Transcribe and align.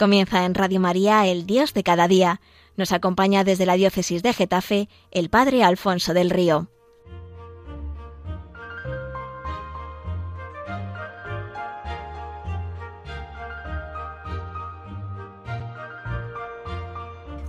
Comienza 0.00 0.46
en 0.46 0.54
Radio 0.54 0.80
María 0.80 1.26
El 1.26 1.44
Dios 1.44 1.74
de 1.74 1.82
cada 1.82 2.08
día. 2.08 2.40
Nos 2.74 2.90
acompaña 2.92 3.44
desde 3.44 3.66
la 3.66 3.74
diócesis 3.74 4.22
de 4.22 4.32
Getafe 4.32 4.88
el 5.10 5.28
Padre 5.28 5.62
Alfonso 5.62 6.14
del 6.14 6.30
Río. 6.30 6.70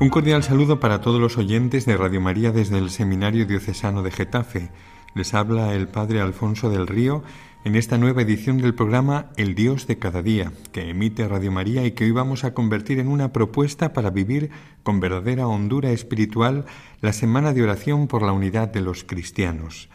Un 0.02 0.10
cordial 0.10 0.44
saludo 0.44 0.82
para 0.82 1.00
todos 1.00 1.22
los 1.22 1.38
oyentes 1.38 1.86
de 1.86 1.96
Radio 1.96 2.20
María 2.20 2.52
desde 2.52 2.80
el 2.80 2.90
Seminario 2.90 3.46
Diocesano 3.46 4.04
de 4.04 4.12
Getafe. 4.12 4.72
Les 5.14 5.34
habla 5.34 5.74
el 5.74 5.90
Padre 5.90 6.22
Alfonso 6.22 6.70
del 6.70 6.88
Río 6.88 7.22
en 7.66 7.76
esta 7.76 7.98
nueva 7.98 8.22
edición 8.22 8.60
del 8.60 8.74
programa 8.74 9.28
El 9.36 9.56
Dios 9.56 9.86
de 9.86 10.00
cada 10.00 10.22
día, 10.22 10.54
que 10.72 10.90
emite 10.90 11.28
Radio 11.28 11.52
María 11.52 11.86
y 11.86 11.92
que 11.92 12.06
hoy 12.06 12.12
vamos 12.12 12.44
a 12.44 12.54
convertir 12.54 12.98
en 13.00 13.10
una 13.10 13.34
propuesta 13.34 13.92
para 13.92 14.10
vivir 14.10 14.52
con 14.84 15.02
verdadera 15.02 15.48
hondura 15.48 15.92
espiritual 15.92 16.66
la 17.02 17.12
Semana 17.12 17.54
de 17.54 17.62
Oración 17.62 18.08
por 18.08 18.24
la 18.24 18.32
Unidad 18.32 18.70
de 18.70 18.82
los 18.82 19.04
Cristianos. 19.04 19.90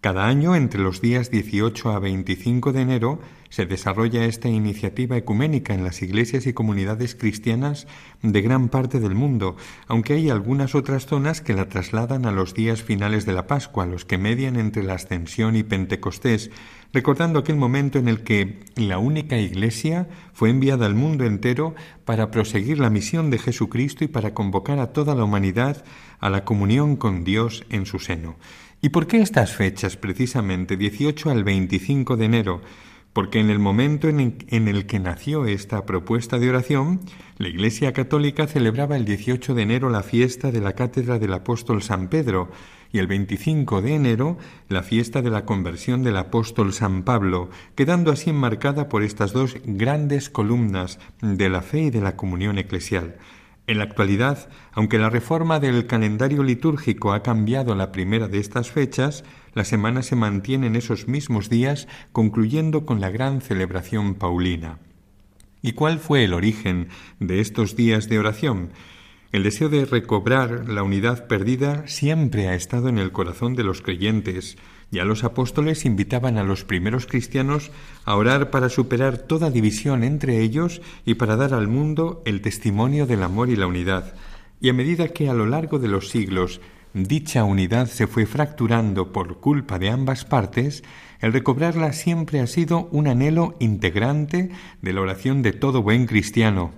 Cada 0.00 0.28
año, 0.28 0.54
entre 0.54 0.80
los 0.80 1.00
días 1.00 1.28
18 1.28 1.90
a 1.90 1.98
25 1.98 2.72
de 2.72 2.82
enero, 2.82 3.18
se 3.48 3.66
desarrolla 3.66 4.26
esta 4.26 4.48
iniciativa 4.48 5.16
ecuménica 5.16 5.74
en 5.74 5.82
las 5.82 6.02
iglesias 6.02 6.46
y 6.46 6.52
comunidades 6.52 7.16
cristianas 7.16 7.88
de 8.22 8.40
gran 8.40 8.68
parte 8.68 9.00
del 9.00 9.16
mundo, 9.16 9.56
aunque 9.88 10.12
hay 10.12 10.30
algunas 10.30 10.76
otras 10.76 11.06
zonas 11.06 11.40
que 11.40 11.52
la 11.52 11.68
trasladan 11.68 12.26
a 12.26 12.30
los 12.30 12.54
días 12.54 12.80
finales 12.80 13.26
de 13.26 13.32
la 13.32 13.48
Pascua, 13.48 13.86
los 13.86 14.04
que 14.04 14.18
median 14.18 14.54
entre 14.54 14.84
la 14.84 14.94
Ascensión 14.94 15.56
y 15.56 15.64
Pentecostés, 15.64 16.52
recordando 16.92 17.40
aquel 17.40 17.56
momento 17.56 17.98
en 17.98 18.06
el 18.06 18.22
que 18.22 18.60
la 18.76 18.98
única 18.98 19.36
iglesia 19.36 20.08
fue 20.32 20.50
enviada 20.50 20.86
al 20.86 20.94
mundo 20.94 21.24
entero 21.24 21.74
para 22.04 22.30
proseguir 22.30 22.78
la 22.78 22.88
misión 22.88 23.30
de 23.30 23.38
Jesucristo 23.38 24.04
y 24.04 24.08
para 24.08 24.32
convocar 24.32 24.78
a 24.78 24.92
toda 24.92 25.16
la 25.16 25.24
humanidad 25.24 25.84
a 26.20 26.30
la 26.30 26.44
comunión 26.44 26.94
con 26.94 27.24
Dios 27.24 27.64
en 27.68 27.84
su 27.84 27.98
seno. 27.98 28.36
¿Y 28.80 28.90
por 28.90 29.08
qué 29.08 29.20
estas 29.20 29.56
fechas, 29.56 29.96
precisamente 29.96 30.76
18 30.76 31.30
al 31.30 31.42
25 31.42 32.16
de 32.16 32.24
enero? 32.24 32.62
Porque 33.12 33.40
en 33.40 33.50
el 33.50 33.58
momento 33.58 34.08
en 34.08 34.68
el 34.68 34.86
que 34.86 35.00
nació 35.00 35.46
esta 35.46 35.84
propuesta 35.84 36.38
de 36.38 36.48
oración, 36.48 37.00
la 37.38 37.48
Iglesia 37.48 37.92
Católica 37.92 38.46
celebraba 38.46 38.96
el 38.96 39.04
18 39.04 39.54
de 39.54 39.62
enero 39.62 39.90
la 39.90 40.04
fiesta 40.04 40.52
de 40.52 40.60
la 40.60 40.74
Cátedra 40.74 41.18
del 41.18 41.32
Apóstol 41.32 41.82
San 41.82 42.06
Pedro 42.08 42.52
y 42.92 42.98
el 42.98 43.08
25 43.08 43.82
de 43.82 43.94
enero 43.96 44.38
la 44.68 44.84
fiesta 44.84 45.22
de 45.22 45.30
la 45.30 45.44
conversión 45.44 46.04
del 46.04 46.16
Apóstol 46.16 46.72
San 46.72 47.02
Pablo, 47.02 47.50
quedando 47.74 48.12
así 48.12 48.30
enmarcada 48.30 48.88
por 48.88 49.02
estas 49.02 49.32
dos 49.32 49.56
grandes 49.64 50.30
columnas 50.30 51.00
de 51.20 51.48
la 51.48 51.62
fe 51.62 51.80
y 51.80 51.90
de 51.90 52.00
la 52.00 52.14
comunión 52.14 52.58
eclesial. 52.58 53.16
En 53.68 53.76
la 53.76 53.84
actualidad, 53.84 54.48
aunque 54.72 54.98
la 54.98 55.10
reforma 55.10 55.60
del 55.60 55.86
calendario 55.86 56.42
litúrgico 56.42 57.12
ha 57.12 57.22
cambiado 57.22 57.74
la 57.74 57.92
primera 57.92 58.26
de 58.26 58.38
estas 58.38 58.70
fechas, 58.70 59.24
la 59.52 59.66
semana 59.66 60.02
se 60.02 60.16
mantiene 60.16 60.68
en 60.68 60.74
esos 60.74 61.06
mismos 61.06 61.50
días, 61.50 61.86
concluyendo 62.12 62.86
con 62.86 63.02
la 63.02 63.10
gran 63.10 63.42
celebración 63.42 64.14
paulina. 64.14 64.78
¿Y 65.60 65.72
cuál 65.72 65.98
fue 65.98 66.24
el 66.24 66.32
origen 66.32 66.88
de 67.20 67.40
estos 67.40 67.76
días 67.76 68.08
de 68.08 68.18
oración? 68.18 68.70
El 69.32 69.42
deseo 69.42 69.68
de 69.68 69.84
recobrar 69.84 70.66
la 70.66 70.82
unidad 70.82 71.26
perdida 71.26 71.86
siempre 71.86 72.48
ha 72.48 72.54
estado 72.54 72.88
en 72.88 72.96
el 72.96 73.12
corazón 73.12 73.54
de 73.54 73.64
los 73.64 73.82
creyentes, 73.82 74.56
ya 74.90 75.04
los 75.04 75.24
apóstoles 75.24 75.84
invitaban 75.84 76.38
a 76.38 76.44
los 76.44 76.64
primeros 76.64 77.06
cristianos 77.06 77.70
a 78.04 78.16
orar 78.16 78.50
para 78.50 78.68
superar 78.68 79.18
toda 79.18 79.50
división 79.50 80.02
entre 80.02 80.40
ellos 80.40 80.80
y 81.04 81.14
para 81.14 81.36
dar 81.36 81.52
al 81.52 81.68
mundo 81.68 82.22
el 82.24 82.40
testimonio 82.40 83.06
del 83.06 83.22
amor 83.22 83.50
y 83.50 83.56
la 83.56 83.66
unidad. 83.66 84.14
Y 84.60 84.70
a 84.70 84.72
medida 84.72 85.08
que 85.08 85.28
a 85.28 85.34
lo 85.34 85.46
largo 85.46 85.78
de 85.78 85.88
los 85.88 86.08
siglos 86.08 86.60
dicha 86.94 87.44
unidad 87.44 87.86
se 87.86 88.06
fue 88.06 88.26
fracturando 88.26 89.12
por 89.12 89.40
culpa 89.40 89.78
de 89.78 89.90
ambas 89.90 90.24
partes, 90.24 90.82
el 91.20 91.32
recobrarla 91.32 91.92
siempre 91.92 92.40
ha 92.40 92.46
sido 92.46 92.88
un 92.90 93.08
anhelo 93.08 93.56
integrante 93.58 94.50
de 94.80 94.92
la 94.92 95.00
oración 95.00 95.42
de 95.42 95.52
todo 95.52 95.82
buen 95.82 96.06
cristiano, 96.06 96.72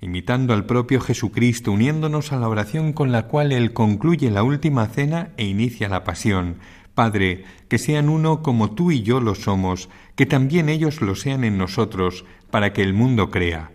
imitando 0.00 0.54
al 0.54 0.64
propio 0.64 1.00
Jesucristo, 1.00 1.72
uniéndonos 1.72 2.32
a 2.32 2.36
la 2.36 2.48
oración 2.48 2.92
con 2.92 3.12
la 3.12 3.26
cual 3.26 3.52
Él 3.52 3.72
concluye 3.72 4.30
la 4.30 4.42
última 4.42 4.86
cena 4.86 5.30
e 5.36 5.44
inicia 5.44 5.88
la 5.88 6.04
pasión, 6.04 6.56
Padre, 7.00 7.44
que 7.70 7.78
sean 7.78 8.10
uno 8.10 8.42
como 8.42 8.72
tú 8.72 8.90
y 8.90 9.00
yo 9.00 9.22
lo 9.22 9.34
somos, 9.34 9.88
que 10.16 10.26
también 10.26 10.68
ellos 10.68 11.00
lo 11.00 11.14
sean 11.14 11.44
en 11.44 11.56
nosotros, 11.56 12.26
para 12.50 12.74
que 12.74 12.82
el 12.82 12.92
mundo 12.92 13.30
crea. 13.30 13.70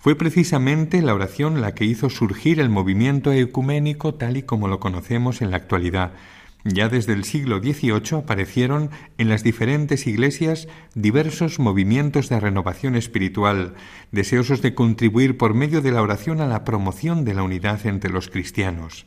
Fue 0.00 0.16
precisamente 0.16 1.00
la 1.00 1.14
oración 1.14 1.60
la 1.60 1.76
que 1.76 1.84
hizo 1.84 2.10
surgir 2.10 2.58
el 2.58 2.68
movimiento 2.68 3.30
ecuménico 3.30 4.14
tal 4.14 4.36
y 4.36 4.42
como 4.42 4.66
lo 4.66 4.80
conocemos 4.80 5.42
en 5.42 5.52
la 5.52 5.58
actualidad. 5.58 6.10
Ya 6.64 6.88
desde 6.88 7.12
el 7.12 7.22
siglo 7.22 7.60
XVIII 7.60 8.18
aparecieron 8.18 8.90
en 9.16 9.28
las 9.28 9.44
diferentes 9.44 10.08
iglesias 10.08 10.66
diversos 10.96 11.60
movimientos 11.60 12.28
de 12.30 12.40
renovación 12.40 12.96
espiritual, 12.96 13.74
deseosos 14.10 14.60
de 14.60 14.74
contribuir 14.74 15.38
por 15.38 15.54
medio 15.54 15.82
de 15.82 15.92
la 15.92 16.02
oración 16.02 16.40
a 16.40 16.48
la 16.48 16.64
promoción 16.64 17.24
de 17.24 17.34
la 17.34 17.44
unidad 17.44 17.86
entre 17.86 18.10
los 18.10 18.28
cristianos. 18.28 19.06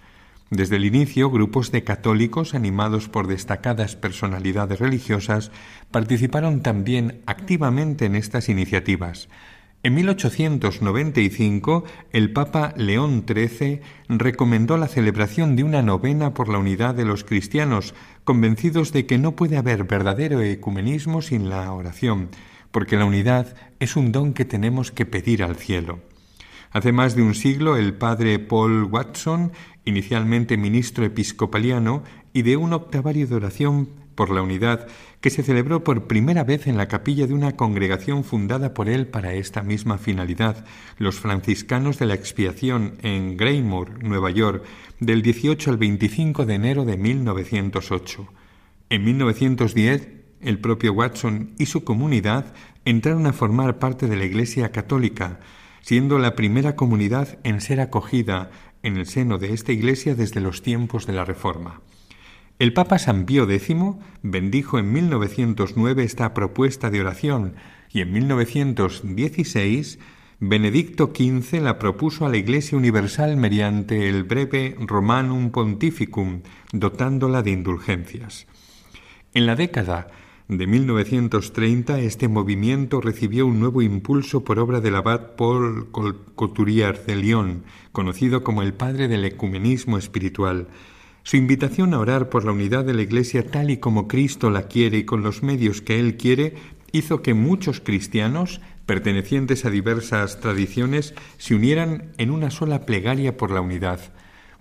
Desde 0.53 0.75
el 0.75 0.85
inicio, 0.85 1.31
grupos 1.31 1.71
de 1.71 1.83
católicos, 1.83 2.53
animados 2.53 3.09
por 3.09 3.25
destacadas 3.25 3.95
personalidades 3.95 4.79
religiosas, 4.79 5.51
participaron 5.89 6.61
también 6.61 7.21
activamente 7.25 8.05
en 8.05 8.15
estas 8.15 8.49
iniciativas. 8.49 9.29
En 9.81 9.95
1895, 9.95 11.85
el 12.11 12.31
Papa 12.33 12.71
León 12.77 13.25
XIII 13.27 13.81
recomendó 14.09 14.77
la 14.77 14.87
celebración 14.87 15.55
de 15.55 15.63
una 15.63 15.81
novena 15.81 16.35
por 16.35 16.49
la 16.49 16.59
unidad 16.59 16.93
de 16.93 17.05
los 17.05 17.23
cristianos, 17.23 17.95
convencidos 18.23 18.93
de 18.93 19.07
que 19.07 19.17
no 19.17 19.35
puede 19.35 19.57
haber 19.57 19.85
verdadero 19.85 20.39
ecumenismo 20.39 21.23
sin 21.23 21.49
la 21.49 21.73
oración, 21.73 22.29
porque 22.69 22.95
la 22.95 23.05
unidad 23.05 23.55
es 23.79 23.95
un 23.95 24.11
don 24.11 24.33
que 24.33 24.45
tenemos 24.45 24.91
que 24.91 25.07
pedir 25.07 25.41
al 25.41 25.55
cielo. 25.55 26.12
Hace 26.73 26.91
más 26.91 27.15
de 27.15 27.21
un 27.21 27.35
siglo, 27.35 27.77
el 27.77 27.93
padre 27.93 28.39
Paul 28.39 28.85
Watson 28.85 29.51
inicialmente 29.85 30.57
ministro 30.57 31.05
episcopaliano 31.05 32.03
y 32.33 32.41
de 32.41 32.57
un 32.57 32.73
octavario 32.73 33.27
de 33.27 33.35
oración 33.35 33.89
por 34.15 34.31
la 34.31 34.41
unidad 34.41 34.87
que 35.21 35.29
se 35.29 35.43
celebró 35.43 35.83
por 35.83 36.07
primera 36.07 36.43
vez 36.43 36.65
en 36.65 36.75
la 36.75 36.87
capilla 36.87 37.27
de 37.27 37.35
una 37.35 37.55
congregación 37.55 38.23
fundada 38.23 38.73
por 38.73 38.89
él 38.89 39.05
para 39.05 39.33
esta 39.33 39.61
misma 39.61 39.99
finalidad, 39.99 40.65
los 40.97 41.19
franciscanos 41.19 41.99
de 41.99 42.07
la 42.07 42.15
expiación 42.15 42.95
en 43.03 43.37
Greymore, 43.37 43.93
Nueva 44.01 44.31
York, 44.31 44.63
del 44.99 45.21
18 45.21 45.69
al 45.69 45.77
25 45.77 46.47
de 46.47 46.55
enero 46.55 46.85
de 46.85 46.97
1908. 46.97 48.27
En 48.89 49.03
1910, 49.03 50.07
el 50.41 50.57
propio 50.57 50.93
Watson 50.93 51.51
y 51.59 51.67
su 51.67 51.83
comunidad 51.83 52.51
entraron 52.83 53.27
a 53.27 53.33
formar 53.33 53.77
parte 53.77 54.07
de 54.07 54.17
la 54.17 54.25
Iglesia 54.25 54.71
Católica, 54.71 55.39
siendo 55.83 56.17
la 56.17 56.33
primera 56.33 56.75
comunidad 56.75 57.37
en 57.43 57.61
ser 57.61 57.81
acogida 57.81 58.49
en 58.81 58.97
el 58.97 59.05
seno 59.05 59.37
de 59.37 59.53
esta 59.53 59.73
Iglesia 59.73 60.15
desde 60.15 60.39
los 60.41 60.61
tiempos 60.61 61.05
de 61.05 61.13
la 61.13 61.25
Reforma. 61.25 61.81
El 62.57 62.71
Papa 62.71 62.97
San 62.99 63.25
Pío 63.25 63.49
X 63.49 63.75
bendijo 64.21 64.79
en 64.79 64.91
1909 64.93 66.03
esta 66.03 66.33
propuesta 66.33 66.89
de 66.89 67.01
oración 67.01 67.55
y 67.91 67.99
en 68.01 68.13
1916 68.13 69.99
Benedicto 70.39 71.11
XV 71.15 71.61
la 71.61 71.79
propuso 71.79 72.25
a 72.25 72.29
la 72.29 72.37
Iglesia 72.37 72.77
Universal 72.77 73.35
mediante 73.35 74.07
el 74.09 74.23
breve 74.23 74.75
Romanum 74.79 75.51
Pontificum, 75.51 76.41
dotándola 76.71 77.43
de 77.43 77.51
indulgencias. 77.51 78.47
En 79.33 79.45
la 79.45 79.55
década 79.55 80.07
de 80.57 80.67
1930 80.67 81.99
este 81.99 82.27
movimiento 82.27 83.01
recibió 83.01 83.45
un 83.45 83.59
nuevo 83.59 83.81
impulso 83.81 84.43
por 84.43 84.59
obra 84.59 84.81
del 84.81 84.95
abad 84.95 85.35
Paul 85.35 85.89
Couturier 86.35 87.05
de 87.05 87.15
Lyon, 87.15 87.63
conocido 87.91 88.43
como 88.43 88.61
el 88.61 88.73
padre 88.73 89.07
del 89.07 89.25
ecumenismo 89.25 89.97
espiritual. 89.97 90.67
Su 91.23 91.37
invitación 91.37 91.93
a 91.93 91.99
orar 91.99 92.29
por 92.29 92.45
la 92.45 92.51
unidad 92.51 92.85
de 92.85 92.93
la 92.93 93.01
Iglesia 93.01 93.45
tal 93.45 93.69
y 93.69 93.77
como 93.77 94.07
Cristo 94.07 94.49
la 94.49 94.67
quiere 94.67 94.99
y 94.99 95.03
con 95.05 95.23
los 95.23 95.43
medios 95.43 95.81
que 95.81 95.99
Él 95.99 96.17
quiere 96.17 96.55
hizo 96.91 97.21
que 97.21 97.33
muchos 97.33 97.79
cristianos, 97.79 98.61
pertenecientes 98.85 99.65
a 99.65 99.69
diversas 99.69 100.39
tradiciones, 100.39 101.15
se 101.37 101.55
unieran 101.55 102.11
en 102.17 102.31
una 102.31 102.51
sola 102.51 102.85
plegaria 102.85 103.37
por 103.37 103.51
la 103.51 103.61
unidad. 103.61 103.99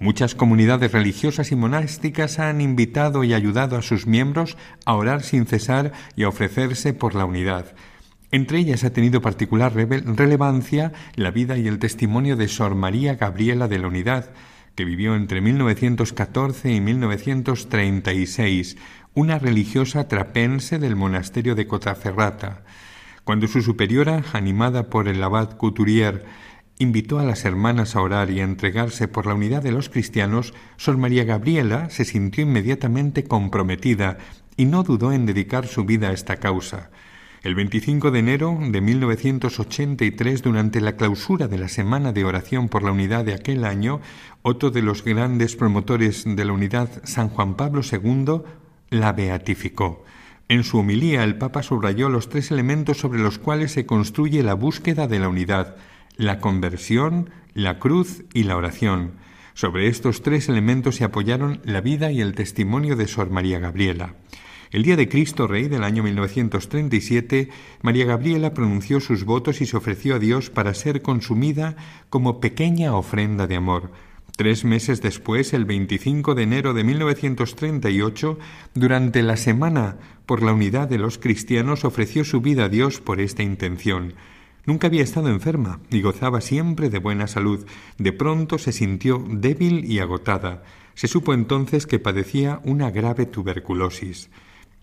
Muchas 0.03 0.35
comunidades 0.35 0.91
religiosas 0.91 1.53
y 1.53 1.55
monásticas 1.55 2.41
han 2.41 2.61
invitado 2.61 3.23
y 3.23 3.35
ayudado 3.35 3.77
a 3.77 3.83
sus 3.83 4.09
miembros 4.09 4.57
a 4.85 4.97
orar 4.97 5.23
sin 5.23 5.47
cesar 5.47 5.93
y 6.17 6.25
a 6.25 6.29
ofrecerse 6.29 6.93
por 6.93 7.15
la 7.15 7.25
unidad. 7.25 7.77
Entre 8.33 8.59
ellas 8.59 8.83
ha 8.83 8.93
tenido 8.93 9.23
particular 9.23 9.73
relevancia 9.73 10.93
la 11.15 11.31
vida 11.31 11.57
y 11.57 11.69
el 11.69 11.79
testimonio 11.79 12.35
de 12.35 12.49
Sor 12.49 12.75
María 12.75 13.15
Gabriela 13.15 13.69
de 13.69 13.79
la 13.79 13.87
Unidad, 13.87 14.31
que 14.75 14.85
vivió 14.85 15.15
entre 15.15 15.41
1914 15.41 16.73
y 16.73 16.81
1936, 16.81 18.79
una 19.15 19.39
religiosa 19.39 20.09
trapense 20.09 20.81
del 20.81 20.97
monasterio 20.97 21.55
de 21.55 21.69
Cotaferrata. 21.69 22.65
Cuando 23.23 23.47
su 23.47 23.63
superiora, 23.63 24.25
animada 24.33 24.91
por 24.91 25.07
el 25.07 25.23
abad 25.23 25.57
Couturier, 25.57 26.25
invitó 26.79 27.19
a 27.19 27.25
las 27.25 27.45
hermanas 27.45 27.95
a 27.95 28.01
orar 28.01 28.31
y 28.31 28.41
a 28.41 28.45
entregarse 28.45 29.09
por 29.09 29.27
la 29.27 29.35
unidad 29.35 29.63
de 29.63 29.73
los 29.73 29.89
cristianos, 29.89 30.55
Sor 30.77 30.97
María 30.97 31.25
Gabriela 31.25 31.91
se 31.91 32.05
sintió 32.05 32.43
inmediatamente 32.43 33.25
comprometida 33.25 34.19
y 34.57 34.65
no 34.65 34.83
dudó 34.83 35.13
en 35.13 35.27
dedicar 35.27 35.67
su 35.67 35.85
vida 35.85 36.09
a 36.09 36.13
esta 36.13 36.37
causa. 36.37 36.91
El 37.43 37.57
25 37.57 38.13
de 38.13 38.21
enero 38.21 38.57
de 38.61 38.81
1983, 38.81 40.43
durante 40.43 40.81
la 40.81 40.97
clausura 40.97 41.49
de 41.49 41.59
la 41.59 41.69
Semana 41.69 42.13
de 42.13 42.25
Oración 42.25 42.69
por 42.69 42.85
la 42.85 42.93
Unidad 42.93 43.25
de 43.25 43.35
aquel 43.35 43.65
año, 43.65 44.01
otro 44.43 44.71
de 44.71 44.81
los 44.81 45.03
grandes 45.03 45.57
promotores 45.57 46.25
de 46.25 46.45
la 46.45 46.53
unidad, 46.53 47.03
San 47.03 47.29
Juan 47.31 47.57
Pablo 47.57 47.83
II, 47.83 48.43
la 48.91 49.13
beatificó. 49.13 50.05
En 50.49 50.63
su 50.63 50.79
homilía 50.79 51.25
el 51.25 51.37
Papa 51.37 51.65
subrayó 51.65 52.09
los 52.09 52.29
tres 52.29 52.53
elementos 52.53 52.99
sobre 52.99 53.21
los 53.21 53.39
cuales 53.39 53.73
se 53.73 53.87
construye 53.87 54.45
la 54.45 54.55
búsqueda 54.55 55.09
de 55.09 55.19
la 55.19 55.29
unidad, 55.29 55.77
la 56.17 56.39
conversión, 56.41 57.31
la 57.55 57.79
cruz 57.79 58.25
y 58.33 58.45
la 58.45 58.57
oración. 58.57 59.13
Sobre 59.55 59.89
estos 59.89 60.23
tres 60.23 60.49
elementos 60.49 60.97
se 60.97 61.05
apoyaron 61.05 61.61
la 61.65 61.81
vida 61.81 62.11
y 62.11 62.21
el 62.21 62.35
testimonio 62.35 62.97
de 62.97 63.07
Sor 63.07 63.31
María 63.31 63.59
Gabriela. 63.59 64.15
El 64.71 64.85
día 64.85 64.97
de 64.97 65.07
Cristo 65.07 65.47
Rey 65.47 65.69
del 65.69 65.85
año 65.85 66.03
1937, 66.03 67.51
María 67.83 68.07
Gabriela 68.07 68.55
pronunció 68.55 69.01
sus 69.01 69.25
votos 69.25 69.61
y 69.61 69.67
se 69.67 69.77
ofreció 69.77 70.15
a 70.15 70.19
Dios 70.19 70.49
para 70.49 70.73
ser 70.73 71.03
consumida 71.03 71.77
como 72.09 72.41
pequeña 72.41 72.95
ofrenda 72.95 73.47
de 73.47 73.57
amor. 73.57 73.93
Tres 74.35 74.65
meses 74.65 75.03
después, 75.03 75.53
el 75.53 75.67
25 75.67 76.35
de 76.35 76.45
enero 76.45 76.73
de 76.73 76.85
1938, 76.85 78.39
durante 78.73 79.23
la 79.23 79.37
Semana 79.37 79.99
por 80.25 80.43
la 80.43 80.55
Unidad 80.55 80.89
de 80.89 80.97
los 80.97 81.19
Cristianos, 81.19 81.85
ofreció 81.85 82.25
su 82.25 82.41
vida 82.41 82.65
a 82.65 82.69
Dios 82.71 82.99
por 82.99 83.21
esta 83.21 83.43
intención. 83.43 84.15
Nunca 84.65 84.87
había 84.87 85.03
estado 85.03 85.29
enferma 85.29 85.81
y 85.91 86.03
gozaba 86.03 86.41
siempre 86.41 86.89
de 86.89 86.99
buena 86.99 87.27
salud. 87.27 87.67
De 87.99 88.13
pronto 88.13 88.59
se 88.59 88.73
sintió 88.73 89.25
débil 89.29 89.85
y 89.85 89.99
agotada. 89.99 90.63
Se 90.95 91.09
supo 91.09 91.35
entonces 91.35 91.87
que 91.87 91.99
padecía 91.99 92.61
una 92.65 92.91
grave 92.91 93.27
tuberculosis. 93.27 94.31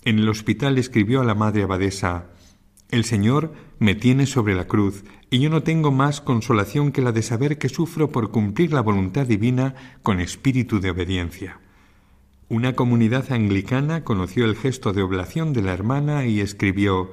En 0.03 0.19
el 0.19 0.27
hospital 0.27 0.77
escribió 0.77 1.21
a 1.21 1.25
la 1.25 1.35
madre 1.35 1.63
abadesa 1.63 2.27
El 2.89 3.05
Señor 3.05 3.53
me 3.79 3.95
tiene 3.95 4.25
sobre 4.25 4.55
la 4.55 4.67
cruz, 4.67 5.03
y 5.29 5.39
yo 5.39 5.49
no 5.49 5.63
tengo 5.63 5.91
más 5.91 6.21
consolación 6.21 6.91
que 6.91 7.01
la 7.01 7.11
de 7.11 7.21
saber 7.21 7.57
que 7.57 7.69
sufro 7.69 8.11
por 8.11 8.31
cumplir 8.31 8.73
la 8.73 8.81
voluntad 8.81 9.27
divina 9.27 9.75
con 10.03 10.19
espíritu 10.19 10.79
de 10.81 10.89
obediencia. 10.89 11.59
Una 12.49 12.73
comunidad 12.73 13.31
anglicana 13.31 14.03
conoció 14.03 14.43
el 14.43 14.55
gesto 14.55 14.91
de 14.91 15.03
oblación 15.03 15.53
de 15.53 15.61
la 15.61 15.71
hermana 15.71 16.25
y 16.25 16.41
escribió 16.41 17.11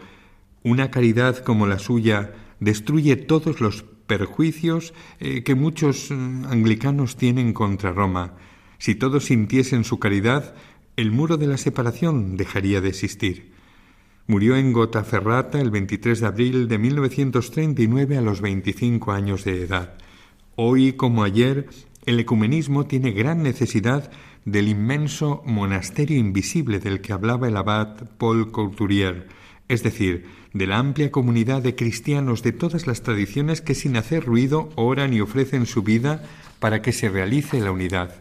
Una 0.63 0.91
caridad 0.91 1.37
como 1.45 1.67
la 1.67 1.79
suya 1.79 2.33
destruye 2.61 3.17
todos 3.17 3.61
los 3.61 3.85
perjuicios 4.07 4.95
eh, 5.21 5.43
que 5.43 5.55
muchos 5.55 6.11
mm, 6.11 6.47
anglicanos 6.47 7.17
tienen 7.17 7.53
contra 7.53 7.93
Roma. 7.93 8.35
Si 8.79 8.95
todos 8.95 9.27
sintiesen 9.27 9.85
su 9.85 9.99
caridad, 9.99 10.55
el 10.97 11.11
muro 11.11 11.37
de 11.37 11.47
la 11.47 11.59
separación 11.59 12.37
dejaría 12.37 12.81
de 12.81 12.89
existir. 12.89 13.53
Murió 14.27 14.57
en 14.57 14.73
Gotaferrata 14.73 15.61
el 15.61 15.71
23 15.71 16.21
de 16.21 16.27
abril 16.27 16.69
de 16.69 16.79
1939 16.79 18.19
a 18.19 18.21
los 18.21 18.41
25 18.41 19.13
años 19.13 19.45
de 19.45 19.63
edad. 19.63 19.99
Hoy 20.57 20.95
como 20.95 21.23
ayer, 21.23 21.69
el 22.07 22.19
ecumenismo 22.19 22.87
tiene 22.87 23.13
gran 23.13 23.43
necesidad 23.43 24.11
del 24.45 24.69
inmenso 24.69 25.43
monasterio 25.45 26.17
invisible 26.17 26.79
del 26.81 27.01
que 27.01 27.13
hablaba 27.13 27.49
el 27.49 27.57
abad 27.57 28.09
Paul 28.17 28.51
Couturier, 28.53 29.29
es 29.69 29.83
decir, 29.83 30.27
de 30.53 30.67
la 30.67 30.79
amplia 30.79 31.11
comunidad 31.11 31.63
de 31.63 31.75
cristianos 31.75 32.43
de 32.43 32.53
todas 32.53 32.87
las 32.87 33.03
tradiciones 33.03 33.61
que 33.61 33.75
sin 33.75 33.97
hacer 33.97 34.25
ruido 34.25 34.71
oran 34.77 35.13
y 35.13 35.21
ofrecen 35.21 35.67
su 35.67 35.83
vida 35.83 36.23
para 36.61 36.83
que 36.83 36.93
se 36.93 37.09
realice 37.09 37.61
la 37.61 37.73
unidad. 37.73 38.15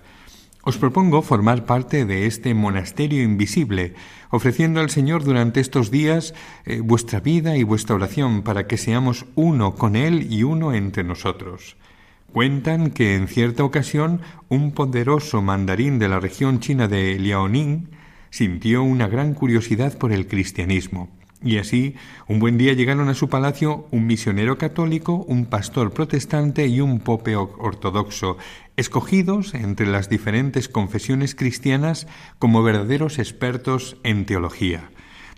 Os 0.68 0.77
propongo 0.77 1.21
formar 1.21 1.65
parte 1.65 2.06
de 2.06 2.25
este 2.25 2.56
monasterio 2.56 3.21
invisible, 3.21 3.94
ofreciendo 4.31 4.80
al 4.80 4.89
Señor 4.89 5.24
durante 5.24 5.59
estos 5.59 5.92
días 5.92 6.33
eh, 6.65 6.81
vuestra 6.81 7.19
vida 7.19 7.56
y 7.56 7.62
vuestra 7.62 7.95
oración 7.95 8.41
para 8.41 8.65
que 8.65 8.77
seamos 8.77 9.27
uno 9.36 9.75
con 9.75 9.95
Él 9.95 10.33
y 10.33 10.41
uno 10.41 10.74
entre 10.74 11.03
nosotros. 11.03 11.77
Cuentan 12.33 12.89
que 12.89 13.15
en 13.15 13.27
cierta 13.27 13.63
ocasión 13.63 14.21
un 14.50 14.71
poderoso 14.71 15.44
mandarín 15.44 16.00
de 16.00 16.09
la 16.09 16.19
región 16.19 16.59
china 16.59 16.88
de 16.88 17.18
Liaoning 17.19 17.89
sintió 18.31 18.81
una 18.81 19.07
gran 19.07 19.36
curiosidad 19.36 19.98
por 19.98 20.12
el 20.12 20.27
cristianismo. 20.27 21.12
Y 21.45 21.59
así, 21.59 21.94
un 22.27 22.39
buen 22.39 22.57
día 22.57 22.74
llegaron 22.74 23.07
a 23.07 23.13
su 23.13 23.30
palacio 23.30 23.86
un 23.92 24.07
misionero 24.07 24.57
católico, 24.57 25.24
un 25.27 25.45
pastor 25.45 25.94
protestante 25.94 26.65
y 26.65 26.81
un 26.81 27.00
pope 27.00 27.36
ortodoxo, 27.36 28.38
escogidos 28.77 29.53
entre 29.53 29.86
las 29.86 30.09
diferentes 30.09 30.68
confesiones 30.68 31.36
cristianas 31.36 32.07
como 32.39 32.63
verdaderos 32.63 33.19
expertos 33.19 33.95
en 34.03 34.25
teología. 34.25 34.89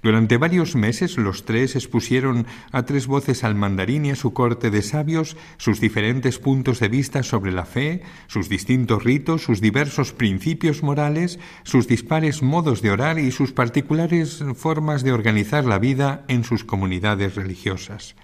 Durante 0.08 0.38
varios 0.38 0.78
meses 0.78 1.18
los 1.18 1.44
tres 1.44 1.76
expusieron 1.76 2.48
a 2.72 2.84
tres 2.84 3.08
voces 3.08 3.44
al 3.44 3.56
mandarín 3.56 4.06
y 4.06 4.12
a 4.12 4.16
su 4.16 4.32
corte 4.32 4.72
de 4.72 4.82
sabios 4.82 5.36
sus 5.58 5.82
diferentes 5.82 6.40
puntos 6.40 6.80
de 6.80 6.88
vista 6.88 7.24
sobre 7.24 7.52
la 7.52 7.66
fe, 7.66 8.04
sus 8.28 8.48
distintos 8.48 9.04
ritos, 9.04 9.44
sus 9.44 9.60
diversos 9.60 10.14
principios 10.14 10.82
morales, 10.82 11.40
sus 11.64 11.90
dispares 11.90 12.42
modos 12.42 12.82
de 12.82 12.92
orar 12.92 13.20
y 13.20 13.32
sus 13.32 13.52
particulares 13.52 14.46
formas 14.56 15.04
de 15.04 15.12
organizar 15.12 15.66
la 15.66 15.78
vida 15.78 16.24
en 16.30 16.46
sus 16.46 16.64
comunidades 16.64 17.36
religiosas. 17.36 18.16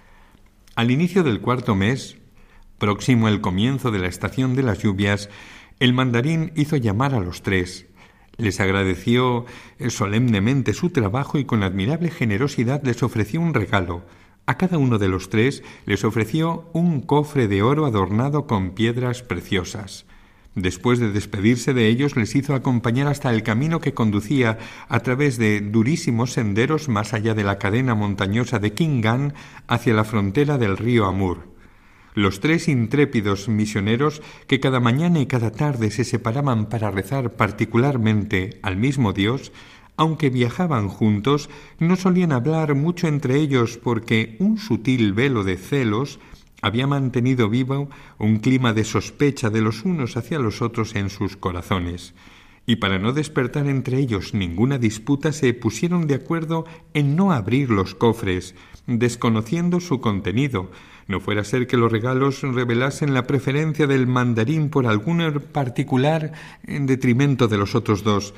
Al 0.76 0.90
inicio 0.90 1.22
del 1.22 1.42
cuarto 1.42 1.74
mes, 1.74 2.16
próximo 2.78 3.28
el 3.28 3.42
comienzo 3.42 3.90
de 3.90 3.98
la 3.98 4.08
estación 4.08 4.56
de 4.56 4.62
las 4.62 4.78
lluvias, 4.78 5.28
el 5.80 5.92
mandarín 5.92 6.50
hizo 6.56 6.78
llamar 6.78 7.14
a 7.14 7.20
los 7.20 7.42
tres 7.42 7.88
les 8.36 8.60
agradeció 8.60 9.46
eh, 9.78 9.90
solemnemente 9.90 10.72
su 10.72 10.90
trabajo 10.90 11.38
y 11.38 11.44
con 11.44 11.62
admirable 11.62 12.10
generosidad 12.10 12.82
les 12.84 13.02
ofreció 13.02 13.40
un 13.40 13.54
regalo. 13.54 14.02
A 14.46 14.58
cada 14.58 14.76
uno 14.76 14.98
de 14.98 15.08
los 15.08 15.30
tres 15.30 15.62
les 15.86 16.04
ofreció 16.04 16.68
un 16.72 17.00
cofre 17.00 17.48
de 17.48 17.62
oro 17.62 17.86
adornado 17.86 18.46
con 18.46 18.70
piedras 18.70 19.22
preciosas. 19.22 20.04
Después 20.54 21.00
de 21.00 21.10
despedirse 21.10 21.74
de 21.74 21.88
ellos, 21.88 22.14
les 22.14 22.34
hizo 22.36 22.54
acompañar 22.54 23.08
hasta 23.08 23.30
el 23.30 23.42
camino 23.42 23.80
que 23.80 23.94
conducía 23.94 24.58
a 24.88 25.00
través 25.00 25.36
de 25.36 25.60
durísimos 25.60 26.32
senderos 26.32 26.88
más 26.88 27.12
allá 27.12 27.34
de 27.34 27.42
la 27.42 27.58
cadena 27.58 27.96
montañosa 27.96 28.60
de 28.60 28.72
Kingan 28.72 29.34
hacia 29.66 29.94
la 29.94 30.04
frontera 30.04 30.56
del 30.56 30.76
río 30.76 31.06
Amur. 31.06 31.53
Los 32.14 32.38
tres 32.38 32.68
intrépidos 32.68 33.48
misioneros 33.48 34.22
que 34.46 34.60
cada 34.60 34.78
mañana 34.78 35.18
y 35.18 35.26
cada 35.26 35.50
tarde 35.50 35.90
se 35.90 36.04
separaban 36.04 36.66
para 36.68 36.92
rezar 36.92 37.32
particularmente 37.32 38.60
al 38.62 38.76
mismo 38.76 39.12
Dios, 39.12 39.50
aunque 39.96 40.30
viajaban 40.30 40.88
juntos, 40.88 41.50
no 41.80 41.96
solían 41.96 42.30
hablar 42.30 42.76
mucho 42.76 43.08
entre 43.08 43.40
ellos 43.40 43.78
porque 43.82 44.36
un 44.38 44.58
sutil 44.58 45.12
velo 45.12 45.42
de 45.42 45.56
celos 45.56 46.20
había 46.62 46.86
mantenido 46.86 47.50
vivo 47.50 47.90
un 48.18 48.38
clima 48.38 48.72
de 48.72 48.84
sospecha 48.84 49.50
de 49.50 49.60
los 49.60 49.84
unos 49.84 50.16
hacia 50.16 50.38
los 50.38 50.62
otros 50.62 50.94
en 50.94 51.10
sus 51.10 51.36
corazones. 51.36 52.14
Y 52.64 52.76
para 52.76 52.98
no 52.98 53.12
despertar 53.12 53.66
entre 53.66 53.98
ellos 53.98 54.34
ninguna 54.34 54.78
disputa 54.78 55.32
se 55.32 55.52
pusieron 55.52 56.06
de 56.06 56.14
acuerdo 56.14 56.64
en 56.94 57.16
no 57.16 57.32
abrir 57.32 57.70
los 57.70 57.94
cofres, 57.94 58.54
desconociendo 58.86 59.80
su 59.80 60.00
contenido, 60.00 60.70
no 61.06 61.20
fuera 61.20 61.42
a 61.42 61.44
ser 61.44 61.66
que 61.66 61.76
los 61.76 61.92
regalos 61.92 62.42
revelasen 62.42 63.14
la 63.14 63.26
preferencia 63.26 63.86
del 63.86 64.06
mandarín 64.06 64.70
por 64.70 64.86
algún 64.86 65.42
particular 65.52 66.32
en 66.66 66.86
detrimento 66.86 67.48
de 67.48 67.58
los 67.58 67.74
otros 67.74 68.04
dos, 68.04 68.34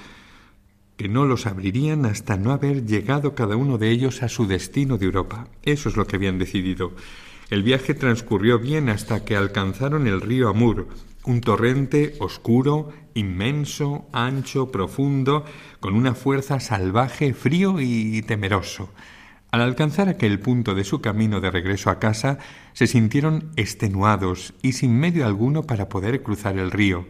que 0.97 1.09
no 1.09 1.27
los 1.27 1.47
abrirían 1.47 2.07
hasta 2.07 2.37
no 2.37 2.53
haber 2.53 2.87
llegado 2.87 3.35
cada 3.35 3.57
uno 3.57 3.79
de 3.79 3.91
ellos 3.91 4.23
a 4.23 4.29
su 4.29 4.47
destino 4.47 4.99
de 4.99 5.07
Europa. 5.07 5.49
Eso 5.63 5.89
es 5.89 5.97
lo 5.97 6.07
que 6.07 6.17
habían 6.17 6.39
decidido. 6.39 6.93
El 7.51 7.63
viaje 7.63 7.95
transcurrió 7.95 8.59
bien 8.59 8.89
hasta 8.89 9.25
que 9.25 9.37
alcanzaron 9.37 10.07
el 10.07 10.21
río 10.21 10.49
Amur, 10.49 10.89
un 11.25 11.41
torrente 11.41 12.15
oscuro, 12.19 12.93
inmenso, 13.15 14.09
ancho, 14.13 14.73
profundo, 14.73 15.45
con 15.79 15.95
una 15.95 16.15
fuerza 16.15 16.59
salvaje, 16.59 17.35
frío 17.35 17.81
y 17.81 18.23
temeroso. 18.23 18.91
Al 19.57 19.63
alcanzar 19.63 20.11
aquel 20.11 20.39
punto 20.39 20.75
de 20.75 20.85
su 20.85 21.01
camino 21.01 21.41
de 21.41 21.51
regreso 21.51 21.89
a 21.89 21.99
casa, 21.99 22.37
se 22.75 22.87
sintieron 22.87 23.53
extenuados 23.57 24.53
y 24.61 24.73
sin 24.73 25.01
medio 25.01 25.25
alguno 25.25 25.63
para 25.63 25.89
poder 25.89 26.23
cruzar 26.23 26.59
el 26.59 26.71
río. 26.71 27.07